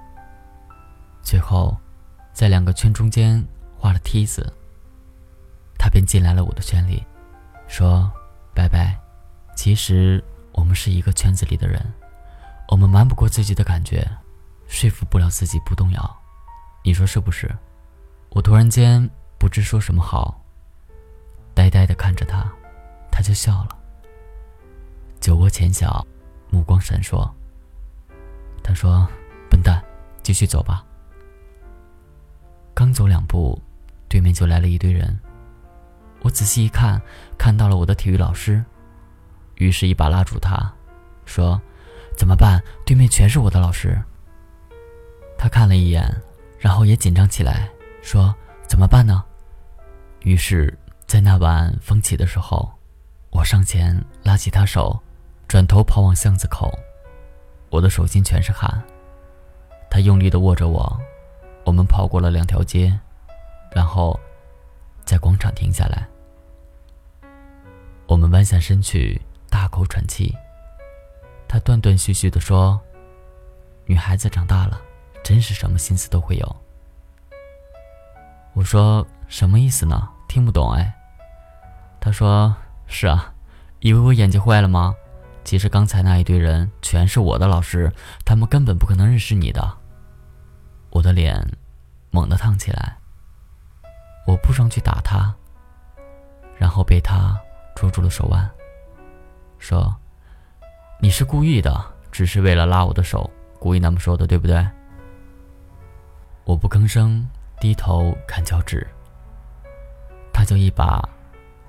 [1.22, 1.74] 最后，
[2.34, 3.42] 在两个圈中间
[3.82, 4.52] 画了梯子。
[5.76, 7.04] 他便进来了我的圈里，
[7.66, 8.08] 说
[8.54, 8.96] ：“拜拜。”
[9.56, 11.84] 其实我们是一个圈子里的人，
[12.68, 14.08] 我们瞒不过自己的感觉，
[14.68, 16.16] 说服不了自己不动摇。
[16.84, 17.50] 你说是不是？
[18.30, 20.40] 我突然间不知说什么好，
[21.52, 22.48] 呆呆地看着他，
[23.10, 23.76] 他就笑了。
[25.20, 26.06] 酒窝浅小，
[26.50, 27.28] 目光闪烁。
[28.62, 29.08] 他说
[29.50, 29.82] ：“笨蛋，
[30.22, 30.86] 继续走吧。”
[32.74, 33.60] 刚走两步，
[34.12, 35.18] 对面就来了一堆人。
[36.20, 37.00] 我仔细一看，
[37.38, 38.62] 看到了我的体育老师，
[39.54, 40.70] 于是，一把拉住他，
[41.24, 41.58] 说
[42.14, 42.62] ：“怎么办？
[42.84, 43.98] 对面全是我的老师。”
[45.38, 46.14] 他看了一眼，
[46.58, 47.70] 然后也紧张起来，
[48.02, 48.34] 说
[48.68, 49.24] ：“怎么办呢？”
[50.20, 52.70] 于是，在那晚风起的时候，
[53.30, 55.00] 我上前拉起他手，
[55.48, 56.70] 转头跑往巷子口，
[57.70, 58.70] 我的手心全是汗。
[59.90, 61.00] 他用力地握着我，
[61.64, 63.00] 我们跑过了两条街，
[63.74, 64.18] 然后
[65.04, 66.06] 在广场停下来。
[68.06, 70.34] 我们弯下身去，大口喘气。
[71.48, 72.80] 他断断续续地说
[73.86, 74.80] ：“女孩子长大了，
[75.22, 76.56] 真是什么心思都会有。”
[78.54, 80.08] 我说：“什么意思呢？
[80.28, 80.94] 听不懂哎。”
[82.00, 82.54] 他说
[82.86, 83.32] ：“是啊，
[83.80, 84.94] 以为我眼睛坏了吗？
[85.44, 87.92] 其实刚才那一堆人全是我的老师，
[88.24, 89.78] 他们根本不可能认识你的。”
[90.90, 91.56] 我的脸
[92.10, 92.98] 猛地烫起来，
[94.26, 95.34] 我扑上去打他，
[96.56, 97.38] 然后被他。
[97.74, 98.48] 捉住了手腕，
[99.58, 99.96] 说
[101.00, 104.64] ：“你是故意的，只是为了拉我的手，故意那么说的，对不对？”
[106.44, 107.26] 我不吭声，
[107.58, 108.86] 低头看脚趾。
[110.32, 111.02] 他就一把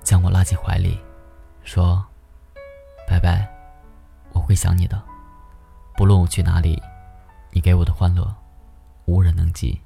[0.02, 1.00] 将我拉进怀里，
[1.64, 2.04] 说
[3.08, 3.48] ：“拜拜，
[4.32, 5.02] 我会想你的，
[5.96, 6.80] 不论我去哪里，
[7.50, 8.32] 你给我的欢乐，
[9.06, 9.80] 无人能及。”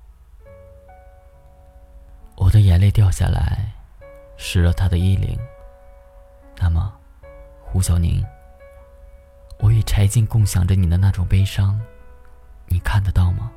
[2.41, 3.75] 我的眼泪掉下来，
[4.37, 5.37] 湿了他的衣领。
[6.57, 6.97] 那么，
[7.61, 8.25] 胡小宁，
[9.59, 11.81] 我与柴静共享着你的那种悲伤，
[12.69, 13.51] 你看得到吗？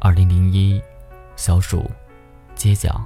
[0.00, 0.82] 二零零一，
[1.36, 1.88] 小暑，
[2.56, 3.00] 街角，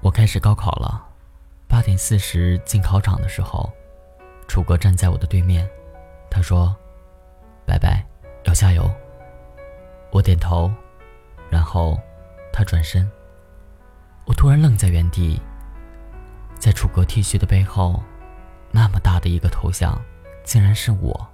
[0.00, 1.10] 我开始高考了。
[1.68, 3.72] 八点四十进考场的时候，
[4.46, 5.68] 楚哥站在我的对面，
[6.30, 6.74] 他说
[7.66, 8.04] ：“拜拜。”
[8.44, 8.90] 要加油！
[10.10, 10.68] 我点头，
[11.48, 11.96] 然后
[12.52, 13.08] 他转身。
[14.24, 15.40] 我突然愣在原地，
[16.58, 18.02] 在楚哥 T 恤的背后，
[18.72, 19.96] 那么大的一个头像，
[20.42, 21.28] 竟然是我。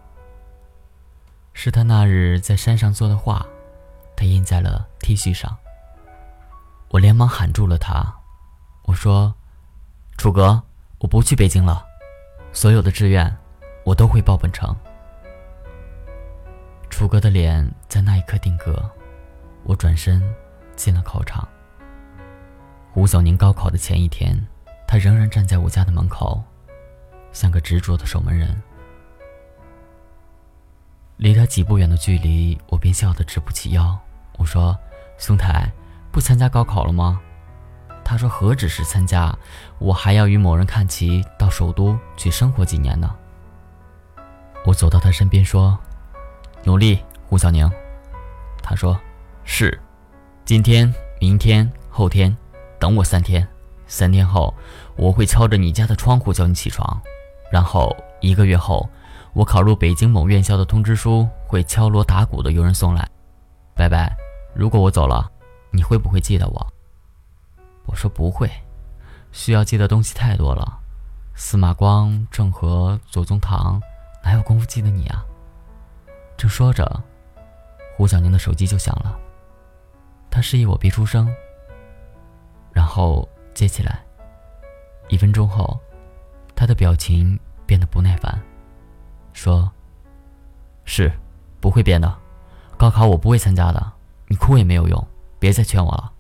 [1.55, 3.45] 是他那日在山上做的画，
[4.15, 5.57] 他印在了 T 恤上。
[6.91, 8.15] 我连忙喊住了他，
[8.83, 9.35] 我说
[10.19, 10.63] ：“楚哥，
[10.99, 11.87] 我不去北京了，
[12.59, 13.33] 所有的志愿，
[13.85, 14.75] 我都会报本城。”
[16.91, 18.85] 楚哥的脸在那一刻定格，
[19.63, 20.21] 我转身
[20.75, 21.47] 进了考场。
[22.91, 24.37] 胡小宁高考的前一天，
[24.89, 26.43] 他仍然站在我家的门口，
[27.33, 28.61] 像个执着的守门人。
[31.17, 33.97] 离他几步远的距离，我便笑得直不起腰。
[34.37, 34.77] 我说
[35.17, 35.71] ：“兄台，
[36.11, 37.21] 不参加高考了吗？”
[38.09, 39.37] 他说：“何止是参加，
[39.79, 43.15] 我还要与某人看齐，到首都去生活几年呢。”
[44.65, 45.79] 我走到他身边说。
[46.65, 47.71] 努力，胡小宁。
[48.63, 48.99] 他说
[49.45, 49.79] ：“是，
[50.47, 52.35] 今天、明天、后天，
[52.79, 53.47] 等我三天。
[53.87, 54.55] 三天后，
[54.97, 56.99] 我会敲着你家的窗户叫你起床。
[57.53, 58.89] 然后一个月后，
[59.35, 63.07] 我考入北京某院校的通知书会敲锣打鼓的有人送来。
[63.75, 64.17] 拜拜。
[64.55, 65.31] 如果我走了，
[65.71, 66.67] 你会不会记得我？”
[67.89, 68.49] 我说：“不会，
[69.33, 70.79] 需要记的东西太多了。
[71.35, 73.81] 司马光、郑和、左宗棠，
[74.23, 75.25] 哪有功夫记得你啊？”
[76.37, 77.03] 正说着，
[77.97, 79.19] 胡小宁的手机就响了。
[80.31, 81.35] 他示意我别出声，
[82.73, 84.05] 然后接起来。
[85.09, 85.81] 一分钟后，
[86.55, 88.39] 他的表情变得不耐烦，
[89.33, 89.73] 说
[90.85, 91.11] ：“是，
[91.59, 92.15] 不会变的。
[92.77, 93.93] 高考我不会参加的，
[94.27, 96.13] 你哭也没有用，别再劝我了。”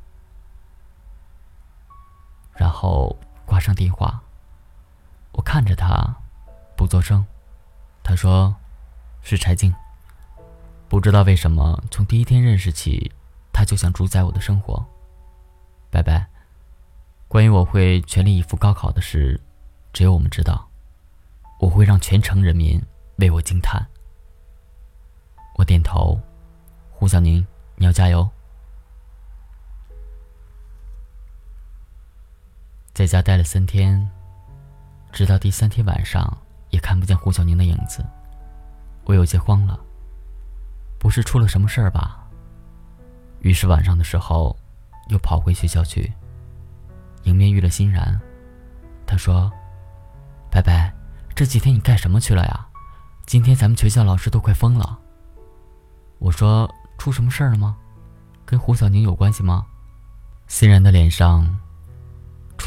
[2.59, 3.17] 然后
[3.47, 4.21] 挂上电话。
[5.33, 6.15] 我看着他，
[6.77, 7.25] 不作声。
[8.03, 8.55] 他说。
[9.21, 9.75] 是柴静。
[10.89, 13.13] 不知道为什么，从第一天认识起，
[13.53, 14.87] 他就想主宰我的生活。
[15.91, 16.27] 拜拜。
[17.27, 19.39] 关于我会全力以赴高考的事，
[19.93, 20.67] 只有我们知道。
[21.59, 22.81] 我会让全城人民
[23.17, 23.87] 为我惊叹。
[25.57, 26.19] 我点头。
[26.91, 28.27] 胡小宁，你要加油。
[32.99, 34.11] 在家待了三天，
[35.13, 36.37] 直到第三天晚上，
[36.71, 38.05] 也看不见胡小宁的影子，
[39.05, 39.79] 我有些慌了。
[40.99, 42.27] 不是出了什么事儿吧？
[43.39, 44.59] 于是晚上的时候，
[45.11, 46.13] 又跑回学校去，
[47.23, 48.21] 迎面遇了欣然。
[49.07, 49.49] 他说
[50.51, 50.93] ：“白白，
[51.37, 52.67] 这几天你干什么去了呀？
[53.27, 54.99] 今天咱们学校老师都快疯了。”
[56.19, 57.77] 我说：“出什么事儿了吗？
[58.45, 59.65] 跟胡小宁有关系吗？”
[60.49, 61.61] 欣然的脸上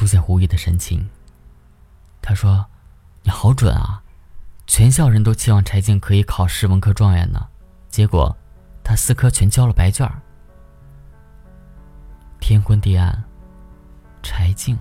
[0.01, 1.07] 出现狐疑的神情。
[2.23, 2.65] 他说
[3.21, 4.01] ：“你好准啊！
[4.65, 7.47] 全校人都期望柴静可以考试文科状元呢。”
[7.87, 8.35] 结果，
[8.83, 10.19] 他四科全交了白卷儿。
[12.39, 13.23] 天昏地暗，
[14.23, 14.75] 柴静，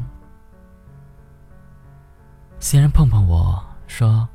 [2.59, 4.27] 欣然碰碰我说：“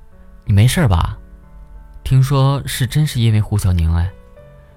[0.45, 1.17] 你没事吧？
[2.04, 4.08] 听说是真是因为胡小宁哎，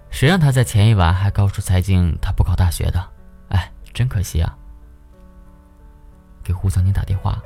[0.08, 3.10] 谁让他在前一晚还告诉柴静他不考大学的？
[3.50, 4.56] 哎，真可惜啊。”
[6.48, 7.38] 给胡小宁打电话，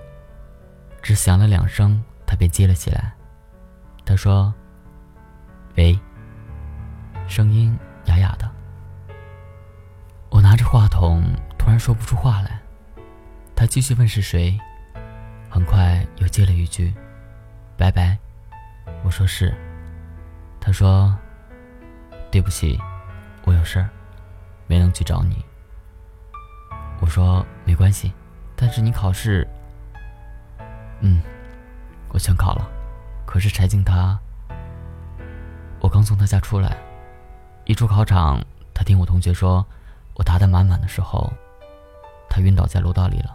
[1.02, 3.12] 只响了两声，他便接了起来。
[4.04, 4.54] 他说
[5.76, 5.98] ：“喂。”
[7.26, 8.48] 声音哑哑的，
[10.30, 11.20] 我拿着话筒，
[11.58, 12.62] 突然说不出话来。
[13.56, 14.56] 他继续问是谁，
[15.50, 16.94] 很快又接了一句
[17.76, 18.16] ：“拜拜。”
[19.02, 19.52] 我说是。
[20.60, 21.12] 他说
[22.30, 22.78] ：“对不起，
[23.44, 23.84] 我有事，
[24.68, 25.44] 没能去找你。”
[27.02, 28.12] 我说：“没关系，
[28.62, 29.44] 但是你考试……
[31.00, 31.20] 嗯，
[32.10, 32.70] 我全考了，
[33.26, 34.16] 可是柴静她……
[35.80, 36.76] 我刚从她家出来。”
[37.66, 38.40] 一出考场，
[38.72, 39.66] 他听我同学说，
[40.14, 41.32] 我答得满满的时候，
[42.28, 43.34] 他晕倒在楼道里了。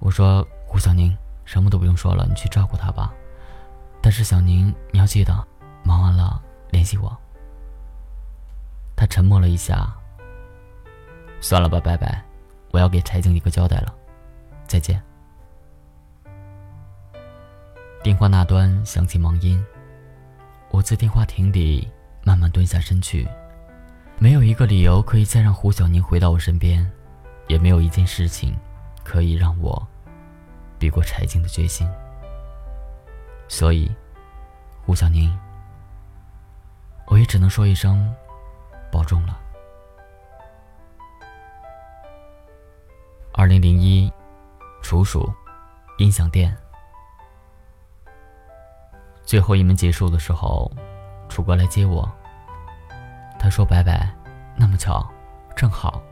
[0.00, 3.12] 我说：“胡小宁，什么都不用说了，你去照顾他吧。
[4.00, 5.32] 但是小宁，你要记得，
[5.84, 7.16] 忙完了联系我。”
[8.96, 9.88] 他沉默了一下。
[11.40, 12.24] 算了吧，拜拜，
[12.72, 13.94] 我要给柴静一个交代了。
[14.66, 15.00] 再见。
[18.02, 19.64] 电话那端响起忙音，
[20.72, 21.88] 我在电话亭里。
[22.24, 23.26] 慢慢蹲下身去，
[24.16, 26.88] 没有一个理由可以再让胡小宁回到我身边，
[27.48, 28.56] 也没有一件事情
[29.02, 29.84] 可以让我
[30.78, 31.84] 比过柴静的决心。
[33.48, 33.90] 所以，
[34.86, 35.36] 胡小宁，
[37.08, 38.08] 我也只能说一声
[38.92, 39.40] 保重了。
[43.34, 44.12] 二零零一，
[44.82, 45.32] 楚楚，
[45.96, 46.54] 音响店，
[49.24, 50.70] 最后一门结束的时候。
[51.30, 52.06] 楚哥来接我。
[53.38, 54.06] 他说：“拜拜。”
[54.54, 55.10] 那么巧，
[55.56, 56.02] 正好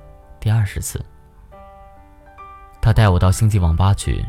[0.41, 1.05] 第二十次。
[2.81, 4.25] 他带我到星际网吧去。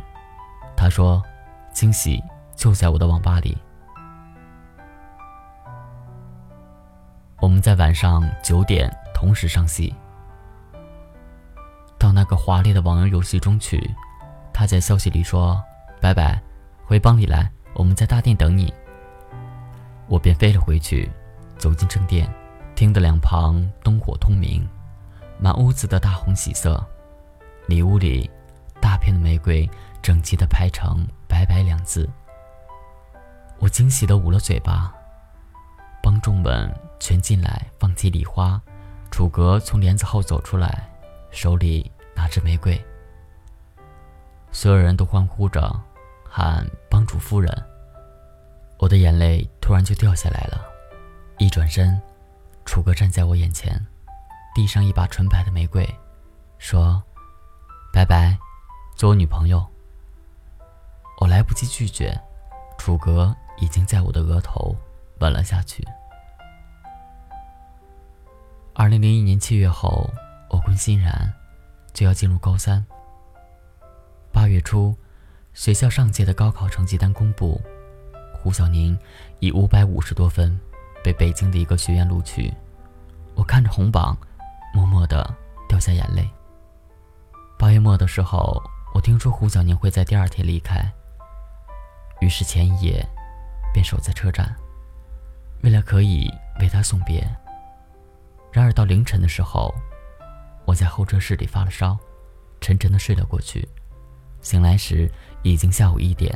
[0.75, 1.23] 他说
[1.71, 2.21] ：“惊喜
[2.57, 3.57] 就在我的网吧里。”
[7.39, 9.95] 我们在晚上九点同时上戏。
[12.01, 13.87] 到那个华丽的网游游戏中去。
[14.51, 15.63] 他在消息里说
[16.01, 16.41] ：“拜拜，
[16.83, 18.73] 回帮里来，我们在大殿等你。”
[20.09, 21.07] 我便飞了回去，
[21.59, 22.27] 走进正殿，
[22.73, 24.67] 厅的两旁灯火通明，
[25.39, 26.83] 满屋子的大红喜色。
[27.67, 28.27] 里屋里，
[28.81, 29.69] 大片的玫瑰
[30.01, 32.09] 整齐地排成“白白”两字。
[33.59, 34.91] 我惊喜地捂了嘴巴。
[36.01, 36.67] 帮众们
[36.99, 38.59] 全进来放起礼花，
[39.11, 40.89] 楚格从帘子后走出来，
[41.31, 42.79] 手里拿着玫瑰。
[44.51, 45.73] 所有人都欢呼着，
[46.29, 47.51] 喊“帮主夫人”。
[48.77, 50.61] 我的眼泪突然就掉下来了，
[51.37, 51.99] 一转身，
[52.65, 53.79] 楚哥站在我眼前，
[54.53, 55.87] 递上一把纯白的玫瑰，
[56.57, 57.01] 说
[57.93, 58.37] ：“拜拜，
[58.95, 59.65] 做我女朋友。”
[61.21, 62.19] 我来不及拒绝，
[62.77, 64.75] 楚哥已经在我的额头
[65.19, 65.87] 吻了下去。
[68.73, 70.09] 二零零一年七月后，
[70.51, 71.33] 我跟欣然
[71.93, 72.85] 就要进入高三。
[74.33, 74.93] 八月初，
[75.53, 77.59] 学校上届的高考成绩单公布。
[78.33, 78.97] 胡小宁
[79.39, 80.59] 以五百五十多分
[81.03, 82.53] 被北京的一个学院录取，
[83.33, 84.17] 我看着红榜，
[84.73, 85.33] 默默的
[85.69, 86.29] 掉下眼泪。
[87.57, 88.61] 八月末的时候，
[88.93, 90.83] 我听说胡小宁会在第二天离开，
[92.19, 93.07] 于是前一夜
[93.73, 94.53] 便守在车站，
[95.61, 96.29] 为了可以
[96.59, 97.25] 为他送别。
[98.51, 99.73] 然而到凌晨的时候，
[100.71, 101.97] 我在候车室里发了烧，
[102.61, 103.67] 沉沉的睡了过去，
[104.39, 105.11] 醒来时
[105.43, 106.33] 已经下午一点。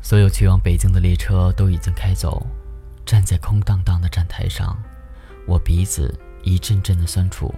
[0.00, 2.44] 所有去往北京的列车都已经开走，
[3.06, 4.76] 站在空荡荡的站台上，
[5.46, 7.54] 我鼻子一阵阵的酸楚。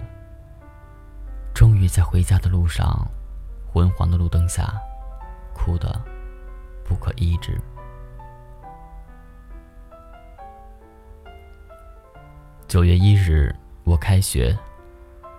[1.55, 3.07] 终于在回家的路上，
[3.73, 4.71] 昏黄的路灯下，
[5.51, 5.99] 哭得
[6.83, 7.59] 不可抑制。
[12.67, 13.51] 九月一日，
[13.85, 14.57] 我开学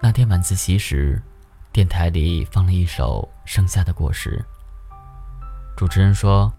[0.00, 1.20] 那天晚自习时，
[1.72, 4.40] 电台里放了一首《盛夏的果实》。
[5.76, 6.52] 主持人说，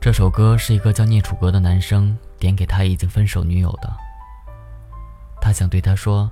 [0.00, 3.92] 这首歌是一个叫聂楚阁的男生点给他已经分手女友的。
[5.40, 6.30] 他想对她说，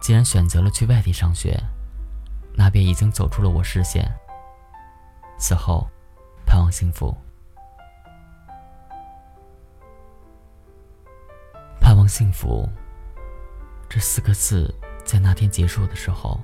[0.00, 1.62] 既然选择了去外地上学，
[2.54, 4.10] 那便已经走出了我视线。
[5.38, 5.86] 此后，
[6.46, 7.14] 盼望幸福。
[11.80, 12.66] 盼望幸福，
[13.90, 14.72] 这四个字
[15.04, 16.40] 在那天结束的时候，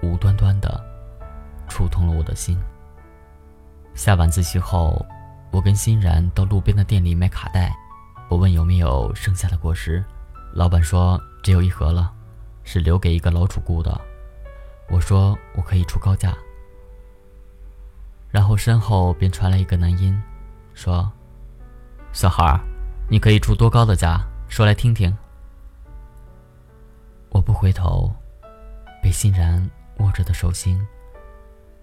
[0.00, 0.82] 无端端的
[1.68, 2.58] 触痛了我的心。
[3.94, 5.04] 下晚自习后，
[5.50, 7.70] 我跟欣然到路边的店里买卡带。
[8.30, 10.02] 我问有没有剩下的果实，
[10.54, 12.10] 老板说只有一盒了，
[12.64, 14.00] 是留给一个老主顾的。
[14.88, 16.34] 我说我可以出高价。
[18.30, 20.18] 然后身后便传来一个男音，
[20.72, 21.12] 说
[22.10, 22.58] ：“小孩，
[23.06, 24.18] 你可以出多高的价？”
[24.48, 25.14] 说来听听。
[27.30, 28.12] 我不回头，
[29.02, 29.68] 被欣然
[29.98, 30.80] 握着的手心，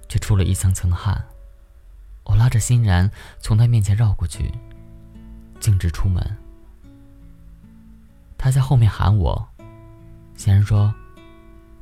[0.07, 1.25] 却出了一层层汗。
[2.23, 4.53] 我拉着欣然从他面前绕过去，
[5.59, 6.21] 径直出门。
[8.37, 9.47] 他在后面喊我，
[10.35, 10.93] 欣然说：“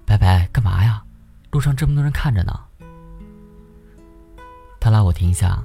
[0.05, 1.03] 白白，干嘛呀？
[1.51, 2.66] 路上这么多人看着呢。”
[4.80, 5.63] 他拉我停下，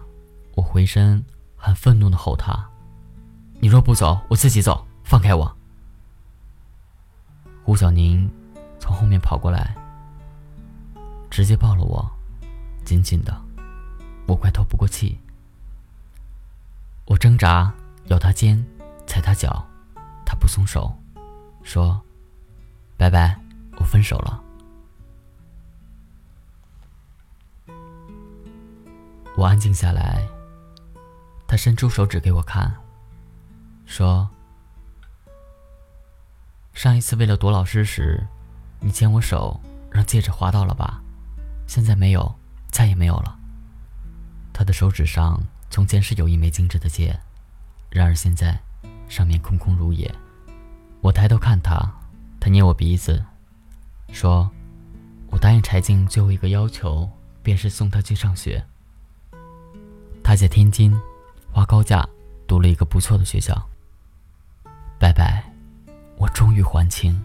[0.54, 1.22] 我回身
[1.54, 2.66] 很愤怒的吼他
[3.60, 5.56] ：“你若不走，我自己走。”放开我！
[7.70, 8.28] 顾小宁
[8.80, 9.76] 从后面跑过来，
[11.30, 12.04] 直接抱了我，
[12.84, 13.32] 紧紧的，
[14.26, 15.16] 我快透不过气。
[17.04, 17.72] 我挣扎，
[18.06, 18.66] 咬他肩，
[19.06, 19.64] 踩他脚，
[20.26, 20.92] 他不松手，
[21.62, 22.02] 说
[22.98, 23.38] ：“拜拜，
[23.78, 24.42] 我分手了。”
[29.36, 30.26] 我安静下来，
[31.46, 32.74] 他伸出手指给我看，
[33.86, 34.28] 说。
[36.80, 38.26] 上一次为了躲老师时，
[38.80, 39.60] 你牵我手，
[39.90, 40.98] 让戒指划到了吧？
[41.66, 42.34] 现在没有，
[42.70, 43.38] 再也没有了。
[44.50, 47.14] 他的手指上从前是有一枚精致的戒，
[47.90, 48.58] 然而现在
[49.10, 50.10] 上面空空如也。
[51.02, 51.78] 我抬头看他，
[52.40, 53.22] 他捏我鼻子，
[54.10, 54.50] 说
[55.28, 57.06] ：“我答应柴静最后一个要求，
[57.42, 58.64] 便是送她去上学。
[60.24, 60.98] 她在天津，
[61.52, 62.08] 花高价
[62.46, 63.68] 读了一个不错的学校。”
[64.98, 65.49] 拜拜。
[66.20, 67.18] 我终于还清，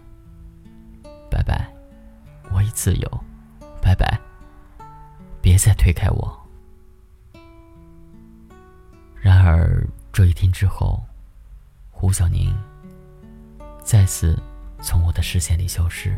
[1.30, 1.70] 拜拜，
[2.54, 3.24] 我已自由，
[3.82, 4.18] 拜拜，
[5.42, 6.50] 别再推开我。
[9.16, 11.04] 然而这一天之后，
[11.92, 12.56] 胡小宁
[13.84, 14.42] 再次
[14.82, 16.18] 从我的视线里消失。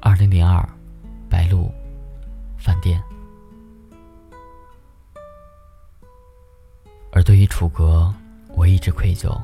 [0.00, 0.68] 二零零二，
[1.30, 1.72] 白鹿
[2.58, 3.00] 饭店。
[7.12, 8.12] 而对于楚格。
[8.56, 9.40] 我一直愧疚。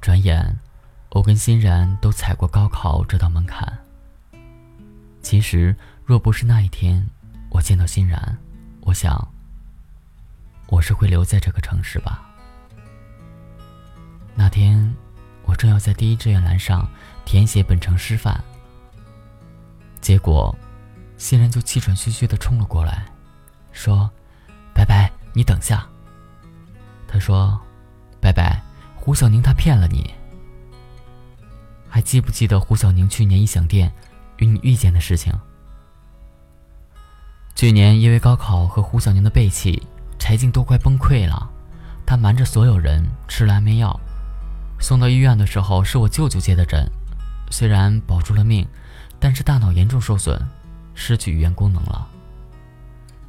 [0.00, 0.58] 转眼，
[1.10, 3.78] 我跟欣然都踩过高考这道门槛。
[5.22, 5.76] 其实，
[6.06, 7.06] 若不是那一天
[7.50, 8.38] 我见到欣然，
[8.80, 9.28] 我想，
[10.68, 12.24] 我是会留在这个城市吧。
[14.34, 14.94] 那天，
[15.44, 16.88] 我正要在第一志愿栏上
[17.26, 18.42] 填写本城师范，
[20.00, 20.56] 结果，
[21.18, 23.04] 欣然就气喘吁吁地冲了过来，
[23.70, 24.10] 说
[24.72, 25.86] ：“白白，你等下。”
[27.08, 27.58] 他说
[28.20, 28.62] ：“拜拜，
[28.94, 30.14] 胡小宁他骗了你。
[31.88, 33.90] 还记不记得胡小宁去年异想店
[34.36, 35.32] 与你遇见的事情？
[37.54, 39.82] 去年因为高考和胡小宁的背弃，
[40.18, 41.50] 柴静都快崩溃了。
[42.06, 43.98] 他瞒着所有人吃了安眠药，
[44.78, 46.86] 送到医院的时候是我舅舅接的诊，
[47.50, 48.68] 虽然保住了命，
[49.18, 50.40] 但是大脑严重受损，
[50.94, 52.06] 失去语言功能了。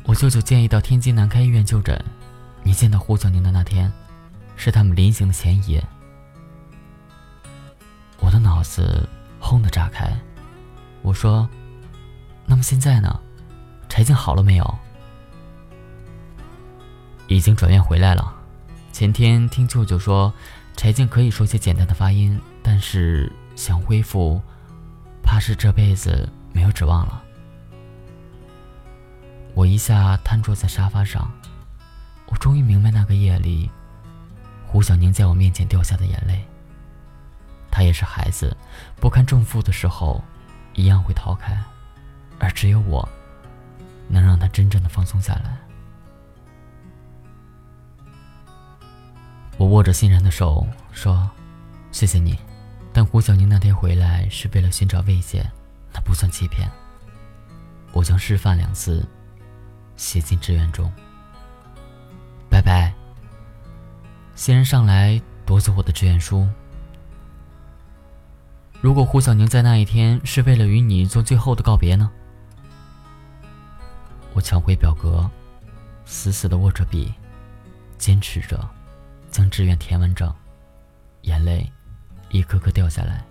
[0.03, 1.97] 我舅舅建议到天津南开医院就诊。”
[2.63, 3.91] 你见到胡小宁的那天，
[4.55, 5.83] 是他们临行的前一夜。
[8.19, 9.07] 我的脑子
[9.39, 10.11] 轰的炸开。
[11.01, 11.49] 我说
[12.45, 13.19] ：“那么现在呢？
[13.87, 14.77] 柴静好了没有？”
[17.27, 18.35] 已经转院回来了。
[18.91, 20.31] 前天听舅舅说，
[20.75, 24.41] 柴静可以说些简单的发音，但是想恢复，
[25.23, 27.23] 怕是这辈子没有指望了。
[29.53, 31.31] 我一下瘫坐在沙发上。
[32.29, 33.69] 我终于明白那个夜里，
[34.67, 36.45] 胡小宁在我面前掉下的眼泪。
[37.71, 38.55] 他也是孩子，
[38.97, 40.23] 不堪重负的时候，
[40.73, 41.57] 一样会逃开，
[42.39, 43.07] 而只有我，
[44.07, 45.57] 能让他真正的放松下来。
[49.57, 51.29] 我握着欣然的手说
[51.91, 52.37] ：“谢谢你。”
[52.93, 55.45] 但胡小宁那天回来是为了寻找慰藉，
[55.93, 56.69] 那不算欺骗。
[57.91, 59.07] 我将示范两字
[59.95, 60.91] 写进志愿中。
[62.49, 62.93] 拜拜。
[64.35, 66.47] 欣然上来夺走我的志愿书。
[68.81, 72.09] 如果胡小宁在那一天是为了与你做最后的告别呢？
[74.33, 75.29] 我抢回表格，
[76.05, 77.13] 死死的握着笔，
[77.97, 78.69] 坚持着，
[79.29, 80.33] 将志愿填完整，
[81.23, 81.69] 眼泪
[82.29, 83.25] 一颗颗掉下来。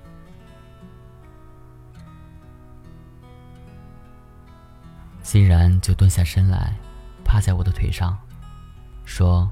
[5.23, 6.75] 欣然就蹲下身来，
[7.25, 8.19] 趴在我的腿上，
[9.09, 9.51] 说：“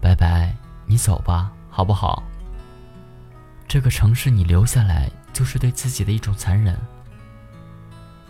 [0.00, 2.22] 拜拜，你走吧，好不好？
[3.68, 6.74] 这个城市你留下来，就是对自己的一种残忍。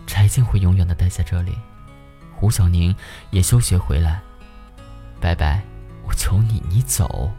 [0.05, 1.57] 柴静会永远的待在这里。”
[2.35, 2.93] 胡小宁
[3.31, 4.21] 也休学回来。
[5.21, 5.63] 拜拜，
[6.05, 7.31] 我求你，你走。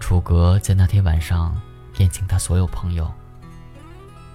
[0.00, 1.58] 楚格在那天晚上
[1.98, 3.10] 宴请他所有朋友，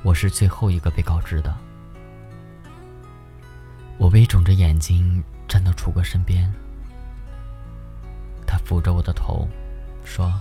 [0.03, 1.53] 我是最后一个被告知的。
[3.99, 6.51] 我微肿着眼睛站到楚哥身边，
[8.47, 9.47] 他抚着我的头，
[10.03, 10.33] 说：“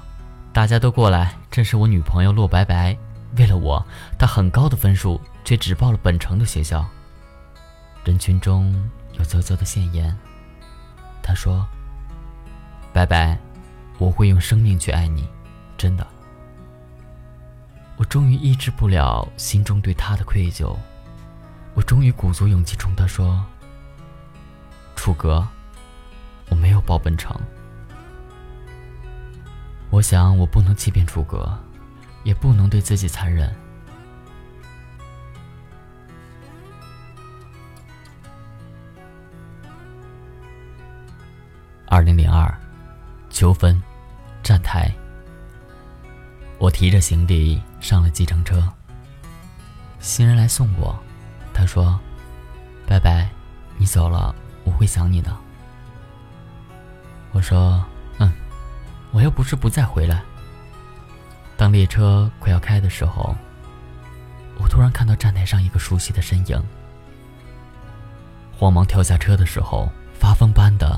[0.55, 2.97] 大家都过来，这是我女朋友洛白白。
[3.37, 3.85] 为了我，
[4.19, 6.87] 她很高的分数。”却只报了本城的学校。
[8.05, 8.71] 人群中
[9.15, 10.15] 有啧啧的羡言。
[11.23, 11.67] 他说
[12.93, 13.39] ：“拜拜，
[13.97, 15.27] 我会用生命去爱你，
[15.79, 16.07] 真的。”
[17.97, 20.77] 我终于抑制不了心中对他的愧疚，
[21.79, 23.47] 我终于鼓足勇气冲他说
[24.99, 25.47] ：“楚格，
[26.49, 27.41] 我没有报本城。
[29.89, 31.57] 我想我不能欺骗楚格，
[32.25, 33.55] 也不能对自己残忍。”
[41.87, 42.53] 二零零二，
[43.31, 43.81] 秋分，
[44.43, 44.93] 站台。
[46.59, 48.69] 我提着行李上了计程车。
[50.01, 50.99] 新人来送我，
[51.59, 51.99] 他说
[52.87, 53.29] ：“拜拜，
[53.79, 54.33] 你走了，
[54.63, 55.37] 我会想你的。”
[57.35, 57.85] 我说
[58.19, 58.33] ：“嗯，
[59.11, 60.23] 我又不是不再回来。”
[61.59, 63.35] 当列车快要开的时候，
[64.61, 66.63] 我突然看到站台上一个熟悉的身影。
[68.57, 70.97] 慌忙跳下车的时候，发疯般的。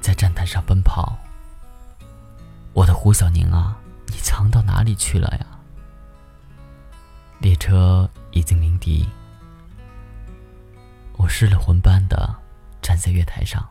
[0.00, 1.14] 在站台上奔跑，
[2.72, 3.76] 我的胡小宁啊，
[4.06, 5.46] 你藏到哪里去了呀？
[7.38, 9.06] 列车已经鸣笛，
[11.16, 12.34] 我失了魂般的
[12.82, 13.66] 站在月台上，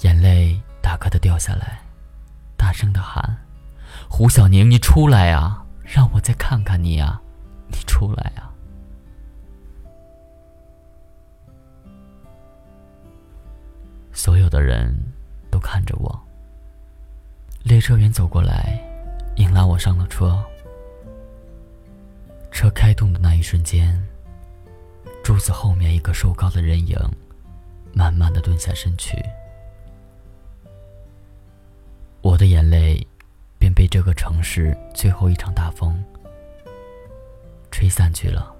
[0.00, 1.80] 眼泪大颗的掉下来，
[2.56, 3.36] 大声的喊
[4.08, 5.64] ：“胡小宁，你出来啊！
[5.82, 7.20] 让我再看看你呀！
[7.68, 8.52] 你出来啊！”
[14.12, 14.94] 所有的人
[15.50, 16.20] 都看着我。
[17.62, 18.78] 列车员走过来，
[19.36, 20.44] 硬拉我上了车。
[22.50, 24.07] 车开动的那一瞬间，
[25.28, 26.96] 柱子后面一个瘦高的人影，
[27.92, 29.22] 慢慢的蹲下身去。
[32.22, 33.06] 我的眼泪，
[33.58, 36.02] 便被这个城市最后一场大风
[37.70, 38.56] 吹散去了。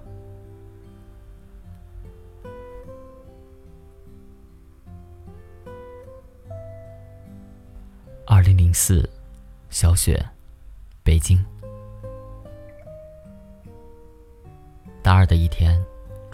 [8.27, 9.09] 二零零四，
[9.71, 10.23] 小雪，
[11.03, 11.43] 北京。
[15.03, 15.83] 大二的一天，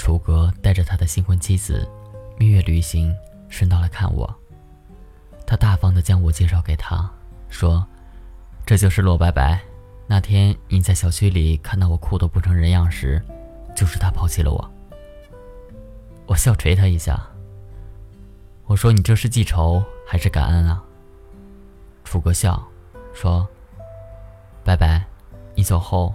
[0.05, 1.89] 楚格带着他的新婚妻子，
[2.37, 3.11] 蜜月旅行，
[3.49, 4.39] 顺道来看我。
[5.47, 7.11] 他大方的将我介绍给他，
[7.49, 7.83] 说
[8.67, 9.59] ：“这就是洛白白。
[10.07, 13.19] 那天你在小区里看到我哭得不成人样时，
[13.75, 14.71] 就是他抛弃了我。”
[16.29, 17.19] 我笑捶他一下，
[18.67, 20.85] 我说：“你这是记仇还是感恩啊？”
[22.05, 22.63] 楚格笑，
[23.15, 23.49] 说
[24.63, 25.03] ：“拜拜，
[25.55, 26.15] 你走后，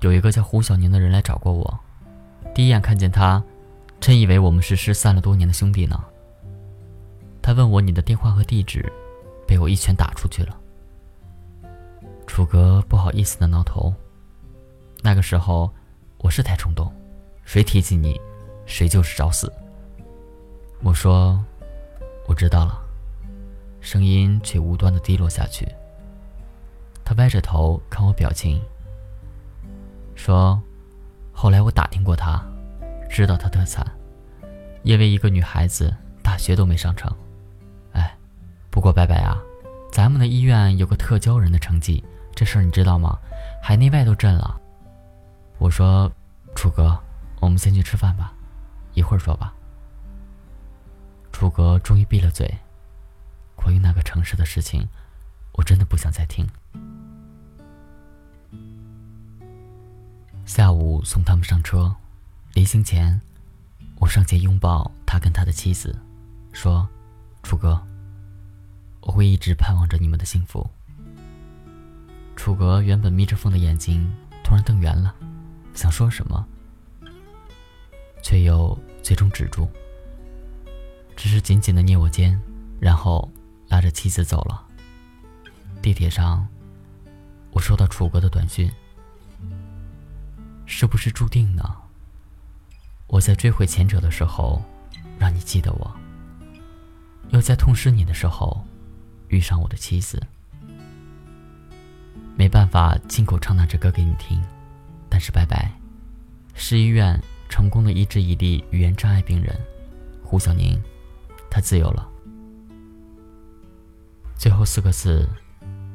[0.00, 1.80] 有一个叫胡小宁的人来找过我。
[2.54, 3.42] 第一眼看见他，
[3.98, 6.02] 真以为我们是失散了多年的兄弟呢。
[7.42, 8.90] 他问我你的电话和地址，
[9.46, 10.56] 被我一拳打出去了。”
[12.28, 13.92] 楚格不好意思的挠头。
[15.02, 15.68] 那个时候，
[16.18, 16.90] 我是太冲动，
[17.44, 18.18] 谁提起你，
[18.66, 19.52] 谁就是找死。
[20.82, 21.44] 我说
[22.26, 22.80] ：“我知道了。”
[23.82, 25.68] 声音却无端的低落下去。
[27.04, 28.62] 他歪着头看我表情，
[30.14, 30.58] 说
[31.34, 32.42] ：“后来我打听过他，
[33.10, 33.84] 知道他特惨，
[34.82, 37.14] 因为一个女孩子大学都没上成。
[37.92, 38.16] 哎，
[38.70, 39.36] 不过白白啊，
[39.92, 42.02] 咱们的医院有个特骄人的成绩，
[42.34, 43.18] 这事儿你知道吗？
[43.60, 44.58] 海内外都震了。”
[45.58, 46.10] 我说
[46.56, 46.98] ：“楚哥，
[47.40, 48.32] 我们先去吃饭吧，
[48.94, 49.52] 一会儿说吧。
[51.32, 52.52] 楚格终于闭了嘴。
[53.54, 54.88] 关于那个城市的事情，
[55.52, 56.46] 我真的不想再听。
[60.46, 61.94] 下午送他们上车，
[62.52, 63.20] 临行前，
[63.98, 65.98] 我上前拥抱他跟他的妻子，
[66.52, 66.86] 说
[67.42, 67.80] ：“楚哥，
[69.00, 70.68] 我会一直盼望着你们的幸福。”
[72.36, 74.12] 楚格原本眯着缝的眼睛
[74.44, 75.14] 突然瞪圆了，
[75.72, 76.46] 想说什么，
[78.22, 79.66] 却又最终止住，
[81.16, 82.38] 只是紧紧的捏我肩，
[82.78, 83.28] 然后
[83.68, 84.62] 拉着妻子走了。
[85.80, 86.46] 地铁上，
[87.50, 88.70] 我收到楚格的短信
[90.66, 91.62] ：“是不是注定呢？
[93.06, 94.62] 我在追悔前者的时候，
[95.18, 95.90] 让你记得我；
[97.30, 98.64] 又在痛失你的时候，
[99.28, 100.22] 遇上我的妻子。”
[102.36, 104.42] 没办法亲口唱那支歌给你听，
[105.08, 105.70] 但是拜拜，
[106.54, 109.54] 市医院成功的医治一例语言障碍病人
[110.24, 110.80] 胡小宁，
[111.48, 112.08] 他自由了。
[114.36, 115.28] 最后四个字，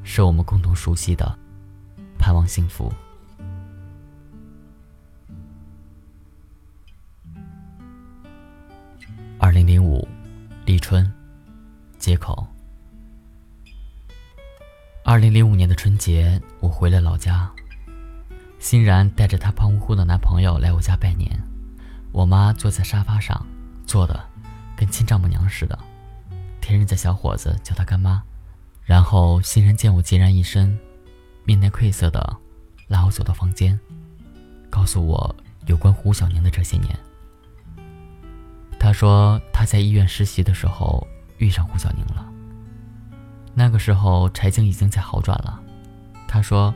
[0.02, 1.38] 是我们共同熟悉的，
[2.18, 2.92] 盼望幸福。
[9.60, 10.08] 零零五，
[10.66, 11.12] 立春，
[11.98, 12.48] 街口。
[15.04, 17.52] 二零零五年的春节，我回了老家。
[18.58, 21.30] 欣然带着她胖乎乎的男朋友来我家拜年。
[22.14, 23.46] 我妈坐在沙发上，
[23.86, 24.18] 坐的
[24.78, 25.78] 跟亲丈母娘似的。
[26.62, 28.24] 天人的小伙子叫她干妈。
[28.86, 30.80] 然后欣然见我孑然一身，
[31.44, 32.38] 面带愧色的
[32.88, 33.78] 拉我走到房间，
[34.70, 35.36] 告诉我
[35.66, 36.98] 有关胡小宁的这些年。
[38.80, 41.06] 他说他在医院实习的时候
[41.38, 42.26] 遇上胡小宁了。
[43.54, 45.62] 那个时候，柴静已经在好转了。
[46.28, 46.74] 他说，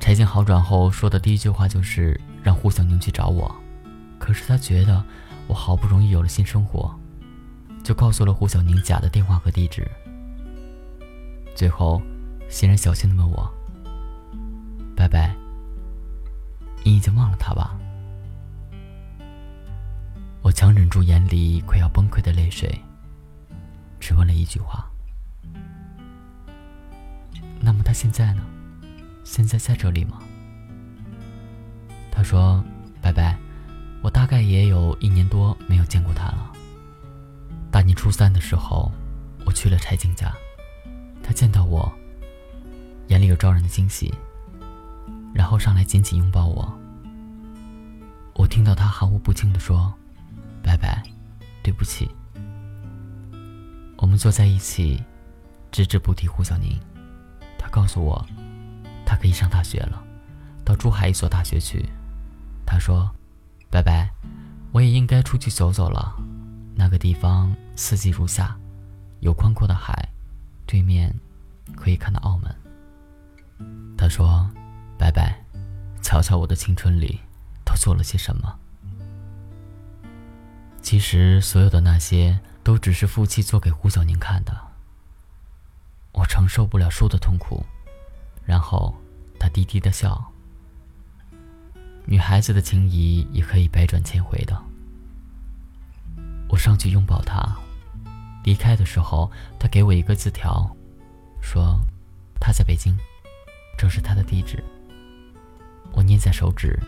[0.00, 3.54] 柴静好转后说的第一句话就是让胡小宁去找我。
[4.18, 5.04] 可是他觉得
[5.46, 6.90] 我好不容易有了新生活，
[7.84, 9.86] 就告诉了胡小宁假的电话和地址。
[11.54, 12.00] 最后，
[12.48, 13.52] 欣然小心的问我
[14.96, 15.34] ：“拜拜，
[16.82, 17.76] 你已经忘了他吧？”
[20.42, 22.68] 我强忍住眼里快要崩溃的泪水，
[24.00, 24.84] 只问了一句话。
[27.60, 28.42] 那么他现在呢？
[29.22, 30.18] 现在在这里吗？
[32.10, 32.62] 他说
[33.00, 33.38] ：“拜拜，
[34.02, 36.52] 我大概也有一年多没有见过他了。
[37.70, 38.90] 大年初三的时候，
[39.46, 40.34] 我去了柴静家，
[41.22, 41.90] 他见到我，
[43.06, 44.12] 眼里有招人的惊喜，
[45.32, 46.70] 然后上来紧紧拥抱我。
[48.34, 49.94] 我听到他含糊不清的说
[50.62, 51.02] ：‘拜拜，
[51.62, 52.10] 对不起。’
[53.98, 55.02] 我们坐在一起，
[55.70, 56.78] 只字不提胡小宁。”
[57.58, 58.24] 他告诉我，
[59.06, 60.02] 他可以上大学了，
[60.64, 61.88] 到珠海一所大学去。
[62.66, 63.10] 他说
[63.70, 64.10] ：“拜拜，
[64.72, 66.14] 我也应该出去走走了。
[66.74, 68.56] 那个地方四季如夏，
[69.20, 70.08] 有宽阔的海，
[70.66, 71.14] 对面
[71.76, 72.54] 可以看到澳门。”
[73.96, 74.50] 他说
[74.98, 75.38] ：“拜拜，
[76.00, 77.20] 瞧瞧我的青春里
[77.64, 78.58] 都做了些什么。”
[80.82, 84.52] 其实，所有的那些都只是夫妻做给胡小宁看的。
[86.12, 87.64] 我承受不了输的痛苦，
[88.44, 88.94] 然后
[89.38, 90.22] 他低低的笑。
[92.04, 94.60] 女孩子的情谊也可以百转千回的。
[96.48, 97.56] 我上去拥抱他，
[98.44, 100.68] 离开的时候，他给我一个字条，
[101.40, 101.80] 说
[102.40, 102.98] 他在北京，
[103.78, 104.62] 这是他的地址。
[105.92, 106.78] 我捏在手指，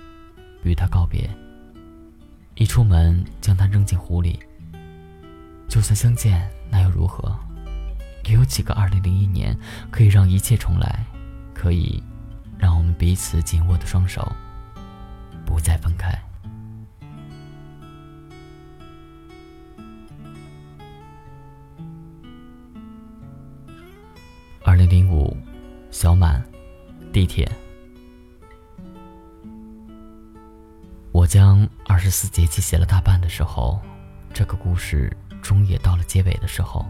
[0.65, 1.31] 与他告别。
[2.57, 4.39] 一出门，将他扔进湖里。
[5.69, 7.37] 就算相见，那又如何？
[8.27, 9.57] 也有几个二零零一年
[9.91, 11.05] 可以让一切重来，
[11.53, 12.03] 可以
[12.57, 14.31] 让我们彼此紧握的双手
[15.45, 16.17] 不再分开。
[24.63, 25.37] 二零零五，
[25.91, 26.43] 小满，
[27.13, 27.51] 地铁。
[31.25, 33.81] 我将二十四节气写了大半的时候，
[34.35, 35.11] 这个故事
[35.41, 36.85] 终也到了结尾的时候。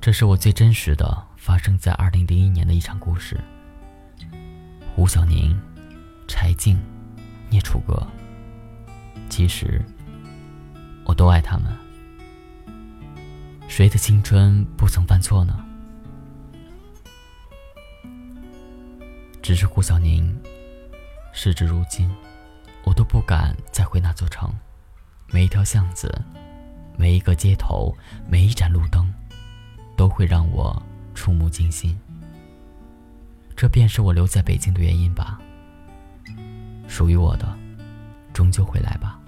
[0.00, 3.36] 这是我最真实的发生在二零零一年的一场故事。
[4.94, 5.60] 胡小宁、
[6.28, 6.78] 柴静、
[7.50, 8.00] 聂楚歌，
[9.28, 9.84] 其实
[11.04, 11.76] 我都爱他们。
[13.66, 15.64] 谁的青春不曾犯错呢？
[19.42, 20.32] 只是胡小宁，
[21.32, 22.08] 事至如今，
[22.88, 24.50] 我都不敢再回那座城。
[25.30, 26.10] 每一条巷子，
[26.96, 27.94] 每一个街头，
[28.26, 29.06] 每一盏路灯。
[29.94, 30.80] 都会让我
[31.12, 31.98] 触目惊心。
[33.56, 35.40] 这便是我留在北京的原因吧。
[36.86, 37.58] 属于我的，
[38.32, 39.18] 终究会来吧。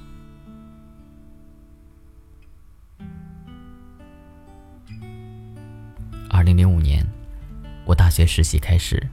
[6.31, 7.05] 二零零五年，
[7.85, 9.05] 我大学实习开始。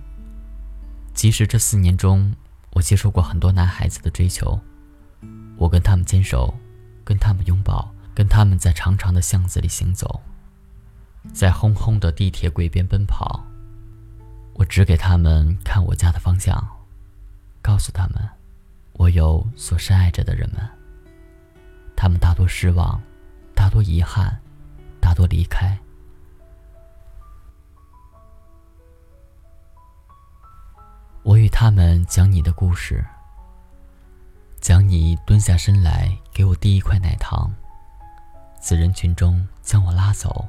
[1.15, 2.31] 即使这四年中，
[2.77, 4.59] 我接受过很多男孩子的追求，
[5.57, 6.53] 我跟他们牵手，
[7.03, 10.21] 跟他们拥抱，跟他们在长长的巷子里行走，
[11.33, 13.43] 在轰轰的地铁轨边奔跑。
[14.53, 16.55] 我指给他们看我家的方向，
[17.63, 18.29] 告诉他们，
[18.93, 20.61] 我有所深爱着的人们。
[21.95, 23.01] 他们大多失望，
[23.55, 24.39] 大多遗憾，
[25.01, 25.75] 大多离开。
[31.37, 33.05] 我与他们讲你的故事，
[34.59, 37.53] 讲你蹲下身来给我递一块奶糖，
[38.59, 40.43] 自人群中将我拉走，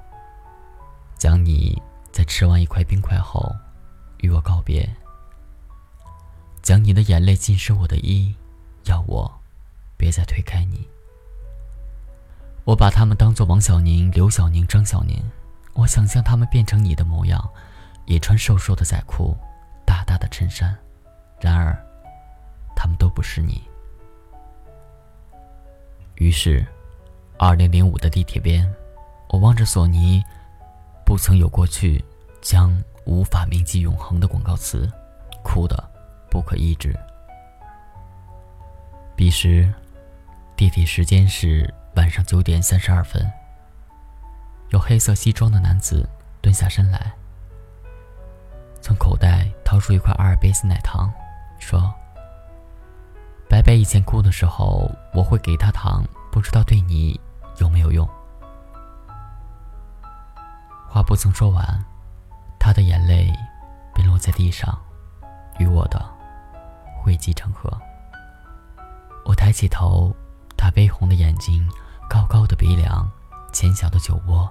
[1.18, 1.78] 讲你
[2.10, 3.54] 在吃完一块冰块后
[4.20, 4.88] 与我告别，
[6.62, 8.34] 讲你的眼泪浸湿我的衣，
[8.84, 9.30] 要我
[9.98, 10.88] 别再推开你。
[12.64, 15.22] 我把他们当作王小宁、刘小宁、张小宁，
[15.74, 17.46] 我想象他们变成你的模样，
[18.06, 19.36] 也穿瘦瘦的仔裤。
[19.98, 20.76] 大大的衬衫，
[21.40, 21.76] 然而，
[22.76, 23.60] 他们都不是你。
[26.14, 26.64] 于是，
[27.36, 28.64] 二零零五的地铁边，
[29.28, 30.22] 我望着索尼，
[31.04, 32.04] 不曾有过去，
[32.40, 34.88] 将无法铭记永恒的广告词，
[35.42, 35.76] 哭得
[36.30, 36.96] 不可抑制。
[39.16, 39.68] 彼时，
[40.54, 43.28] 地铁时间是晚上九点三十二分。
[44.68, 46.08] 有黑色西装的男子
[46.40, 47.12] 蹲下身来。
[48.80, 51.12] 从口袋掏出一块阿尔卑斯奶糖，
[51.58, 51.92] 说
[53.48, 56.02] ：“白白以前哭的时候，我会给他糖，
[56.32, 57.20] 不知道对你
[57.58, 58.08] 有没有用。”
[60.88, 61.84] 话不曾说完，
[62.58, 63.30] 他的眼泪
[63.94, 64.78] 便落在地上，
[65.58, 66.02] 与我的
[67.02, 67.70] 汇集成河。
[69.24, 70.14] 我抬起头，
[70.56, 71.68] 他微红的眼睛，
[72.08, 73.06] 高高的鼻梁，
[73.52, 74.50] 浅小的酒窝，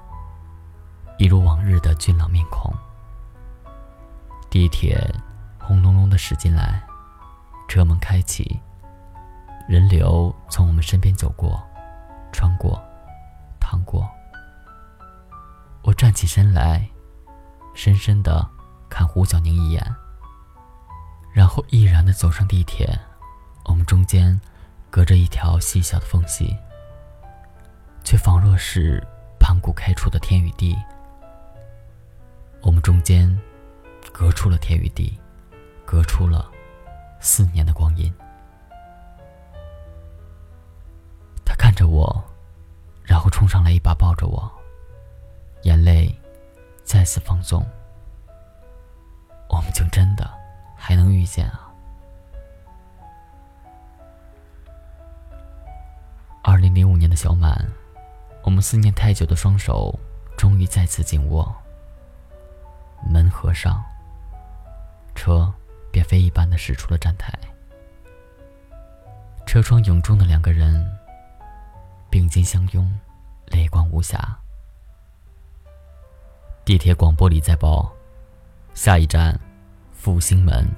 [1.18, 2.72] 一如往日的俊朗面孔。
[4.50, 4.98] 地铁
[5.60, 6.82] 轰隆隆的驶进来，
[7.68, 8.60] 车门开启，
[9.68, 11.62] 人流从我们身边走过，
[12.32, 12.82] 穿过，
[13.60, 14.10] 趟过。
[15.84, 16.88] 我站起身来，
[17.74, 18.48] 深深的
[18.89, 19.95] 看胡小宁一眼，
[21.34, 22.98] 然后毅然的走上地铁。
[23.66, 24.39] 我们中间
[24.89, 26.56] 隔着一条细小的缝隙，
[28.04, 29.06] 却仿若是
[29.38, 30.76] 盘古开出的天与地。
[32.62, 33.38] 我们中间。
[34.20, 35.15] 隔出了天与地，
[35.86, 36.49] 隔出了
[37.20, 38.11] 四年的光阴。
[41.45, 42.24] 他看着我，
[43.03, 44.51] 然后冲上来一把抱着我，
[45.61, 46.11] 眼泪
[46.84, 47.63] 再次放纵。
[49.49, 50.28] 我们竟真的
[50.76, 51.72] 还能遇见啊！
[56.41, 57.68] 二零零五年的小满，
[58.41, 59.93] 我们思念太久的双手
[60.36, 61.55] 终于再次紧握。
[63.07, 63.80] 门合上。
[65.18, 65.51] 车
[65.91, 67.34] 便飞一般的驶出了站台，
[69.47, 70.86] 车窗涌中的两个人
[72.09, 72.88] 并肩相拥，
[73.47, 74.38] 泪光无瑕。
[76.63, 77.91] 地铁广播里在报：
[78.76, 79.38] 下一站，
[79.91, 80.70] 复兴门。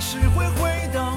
[0.00, 1.09] 还是会回到。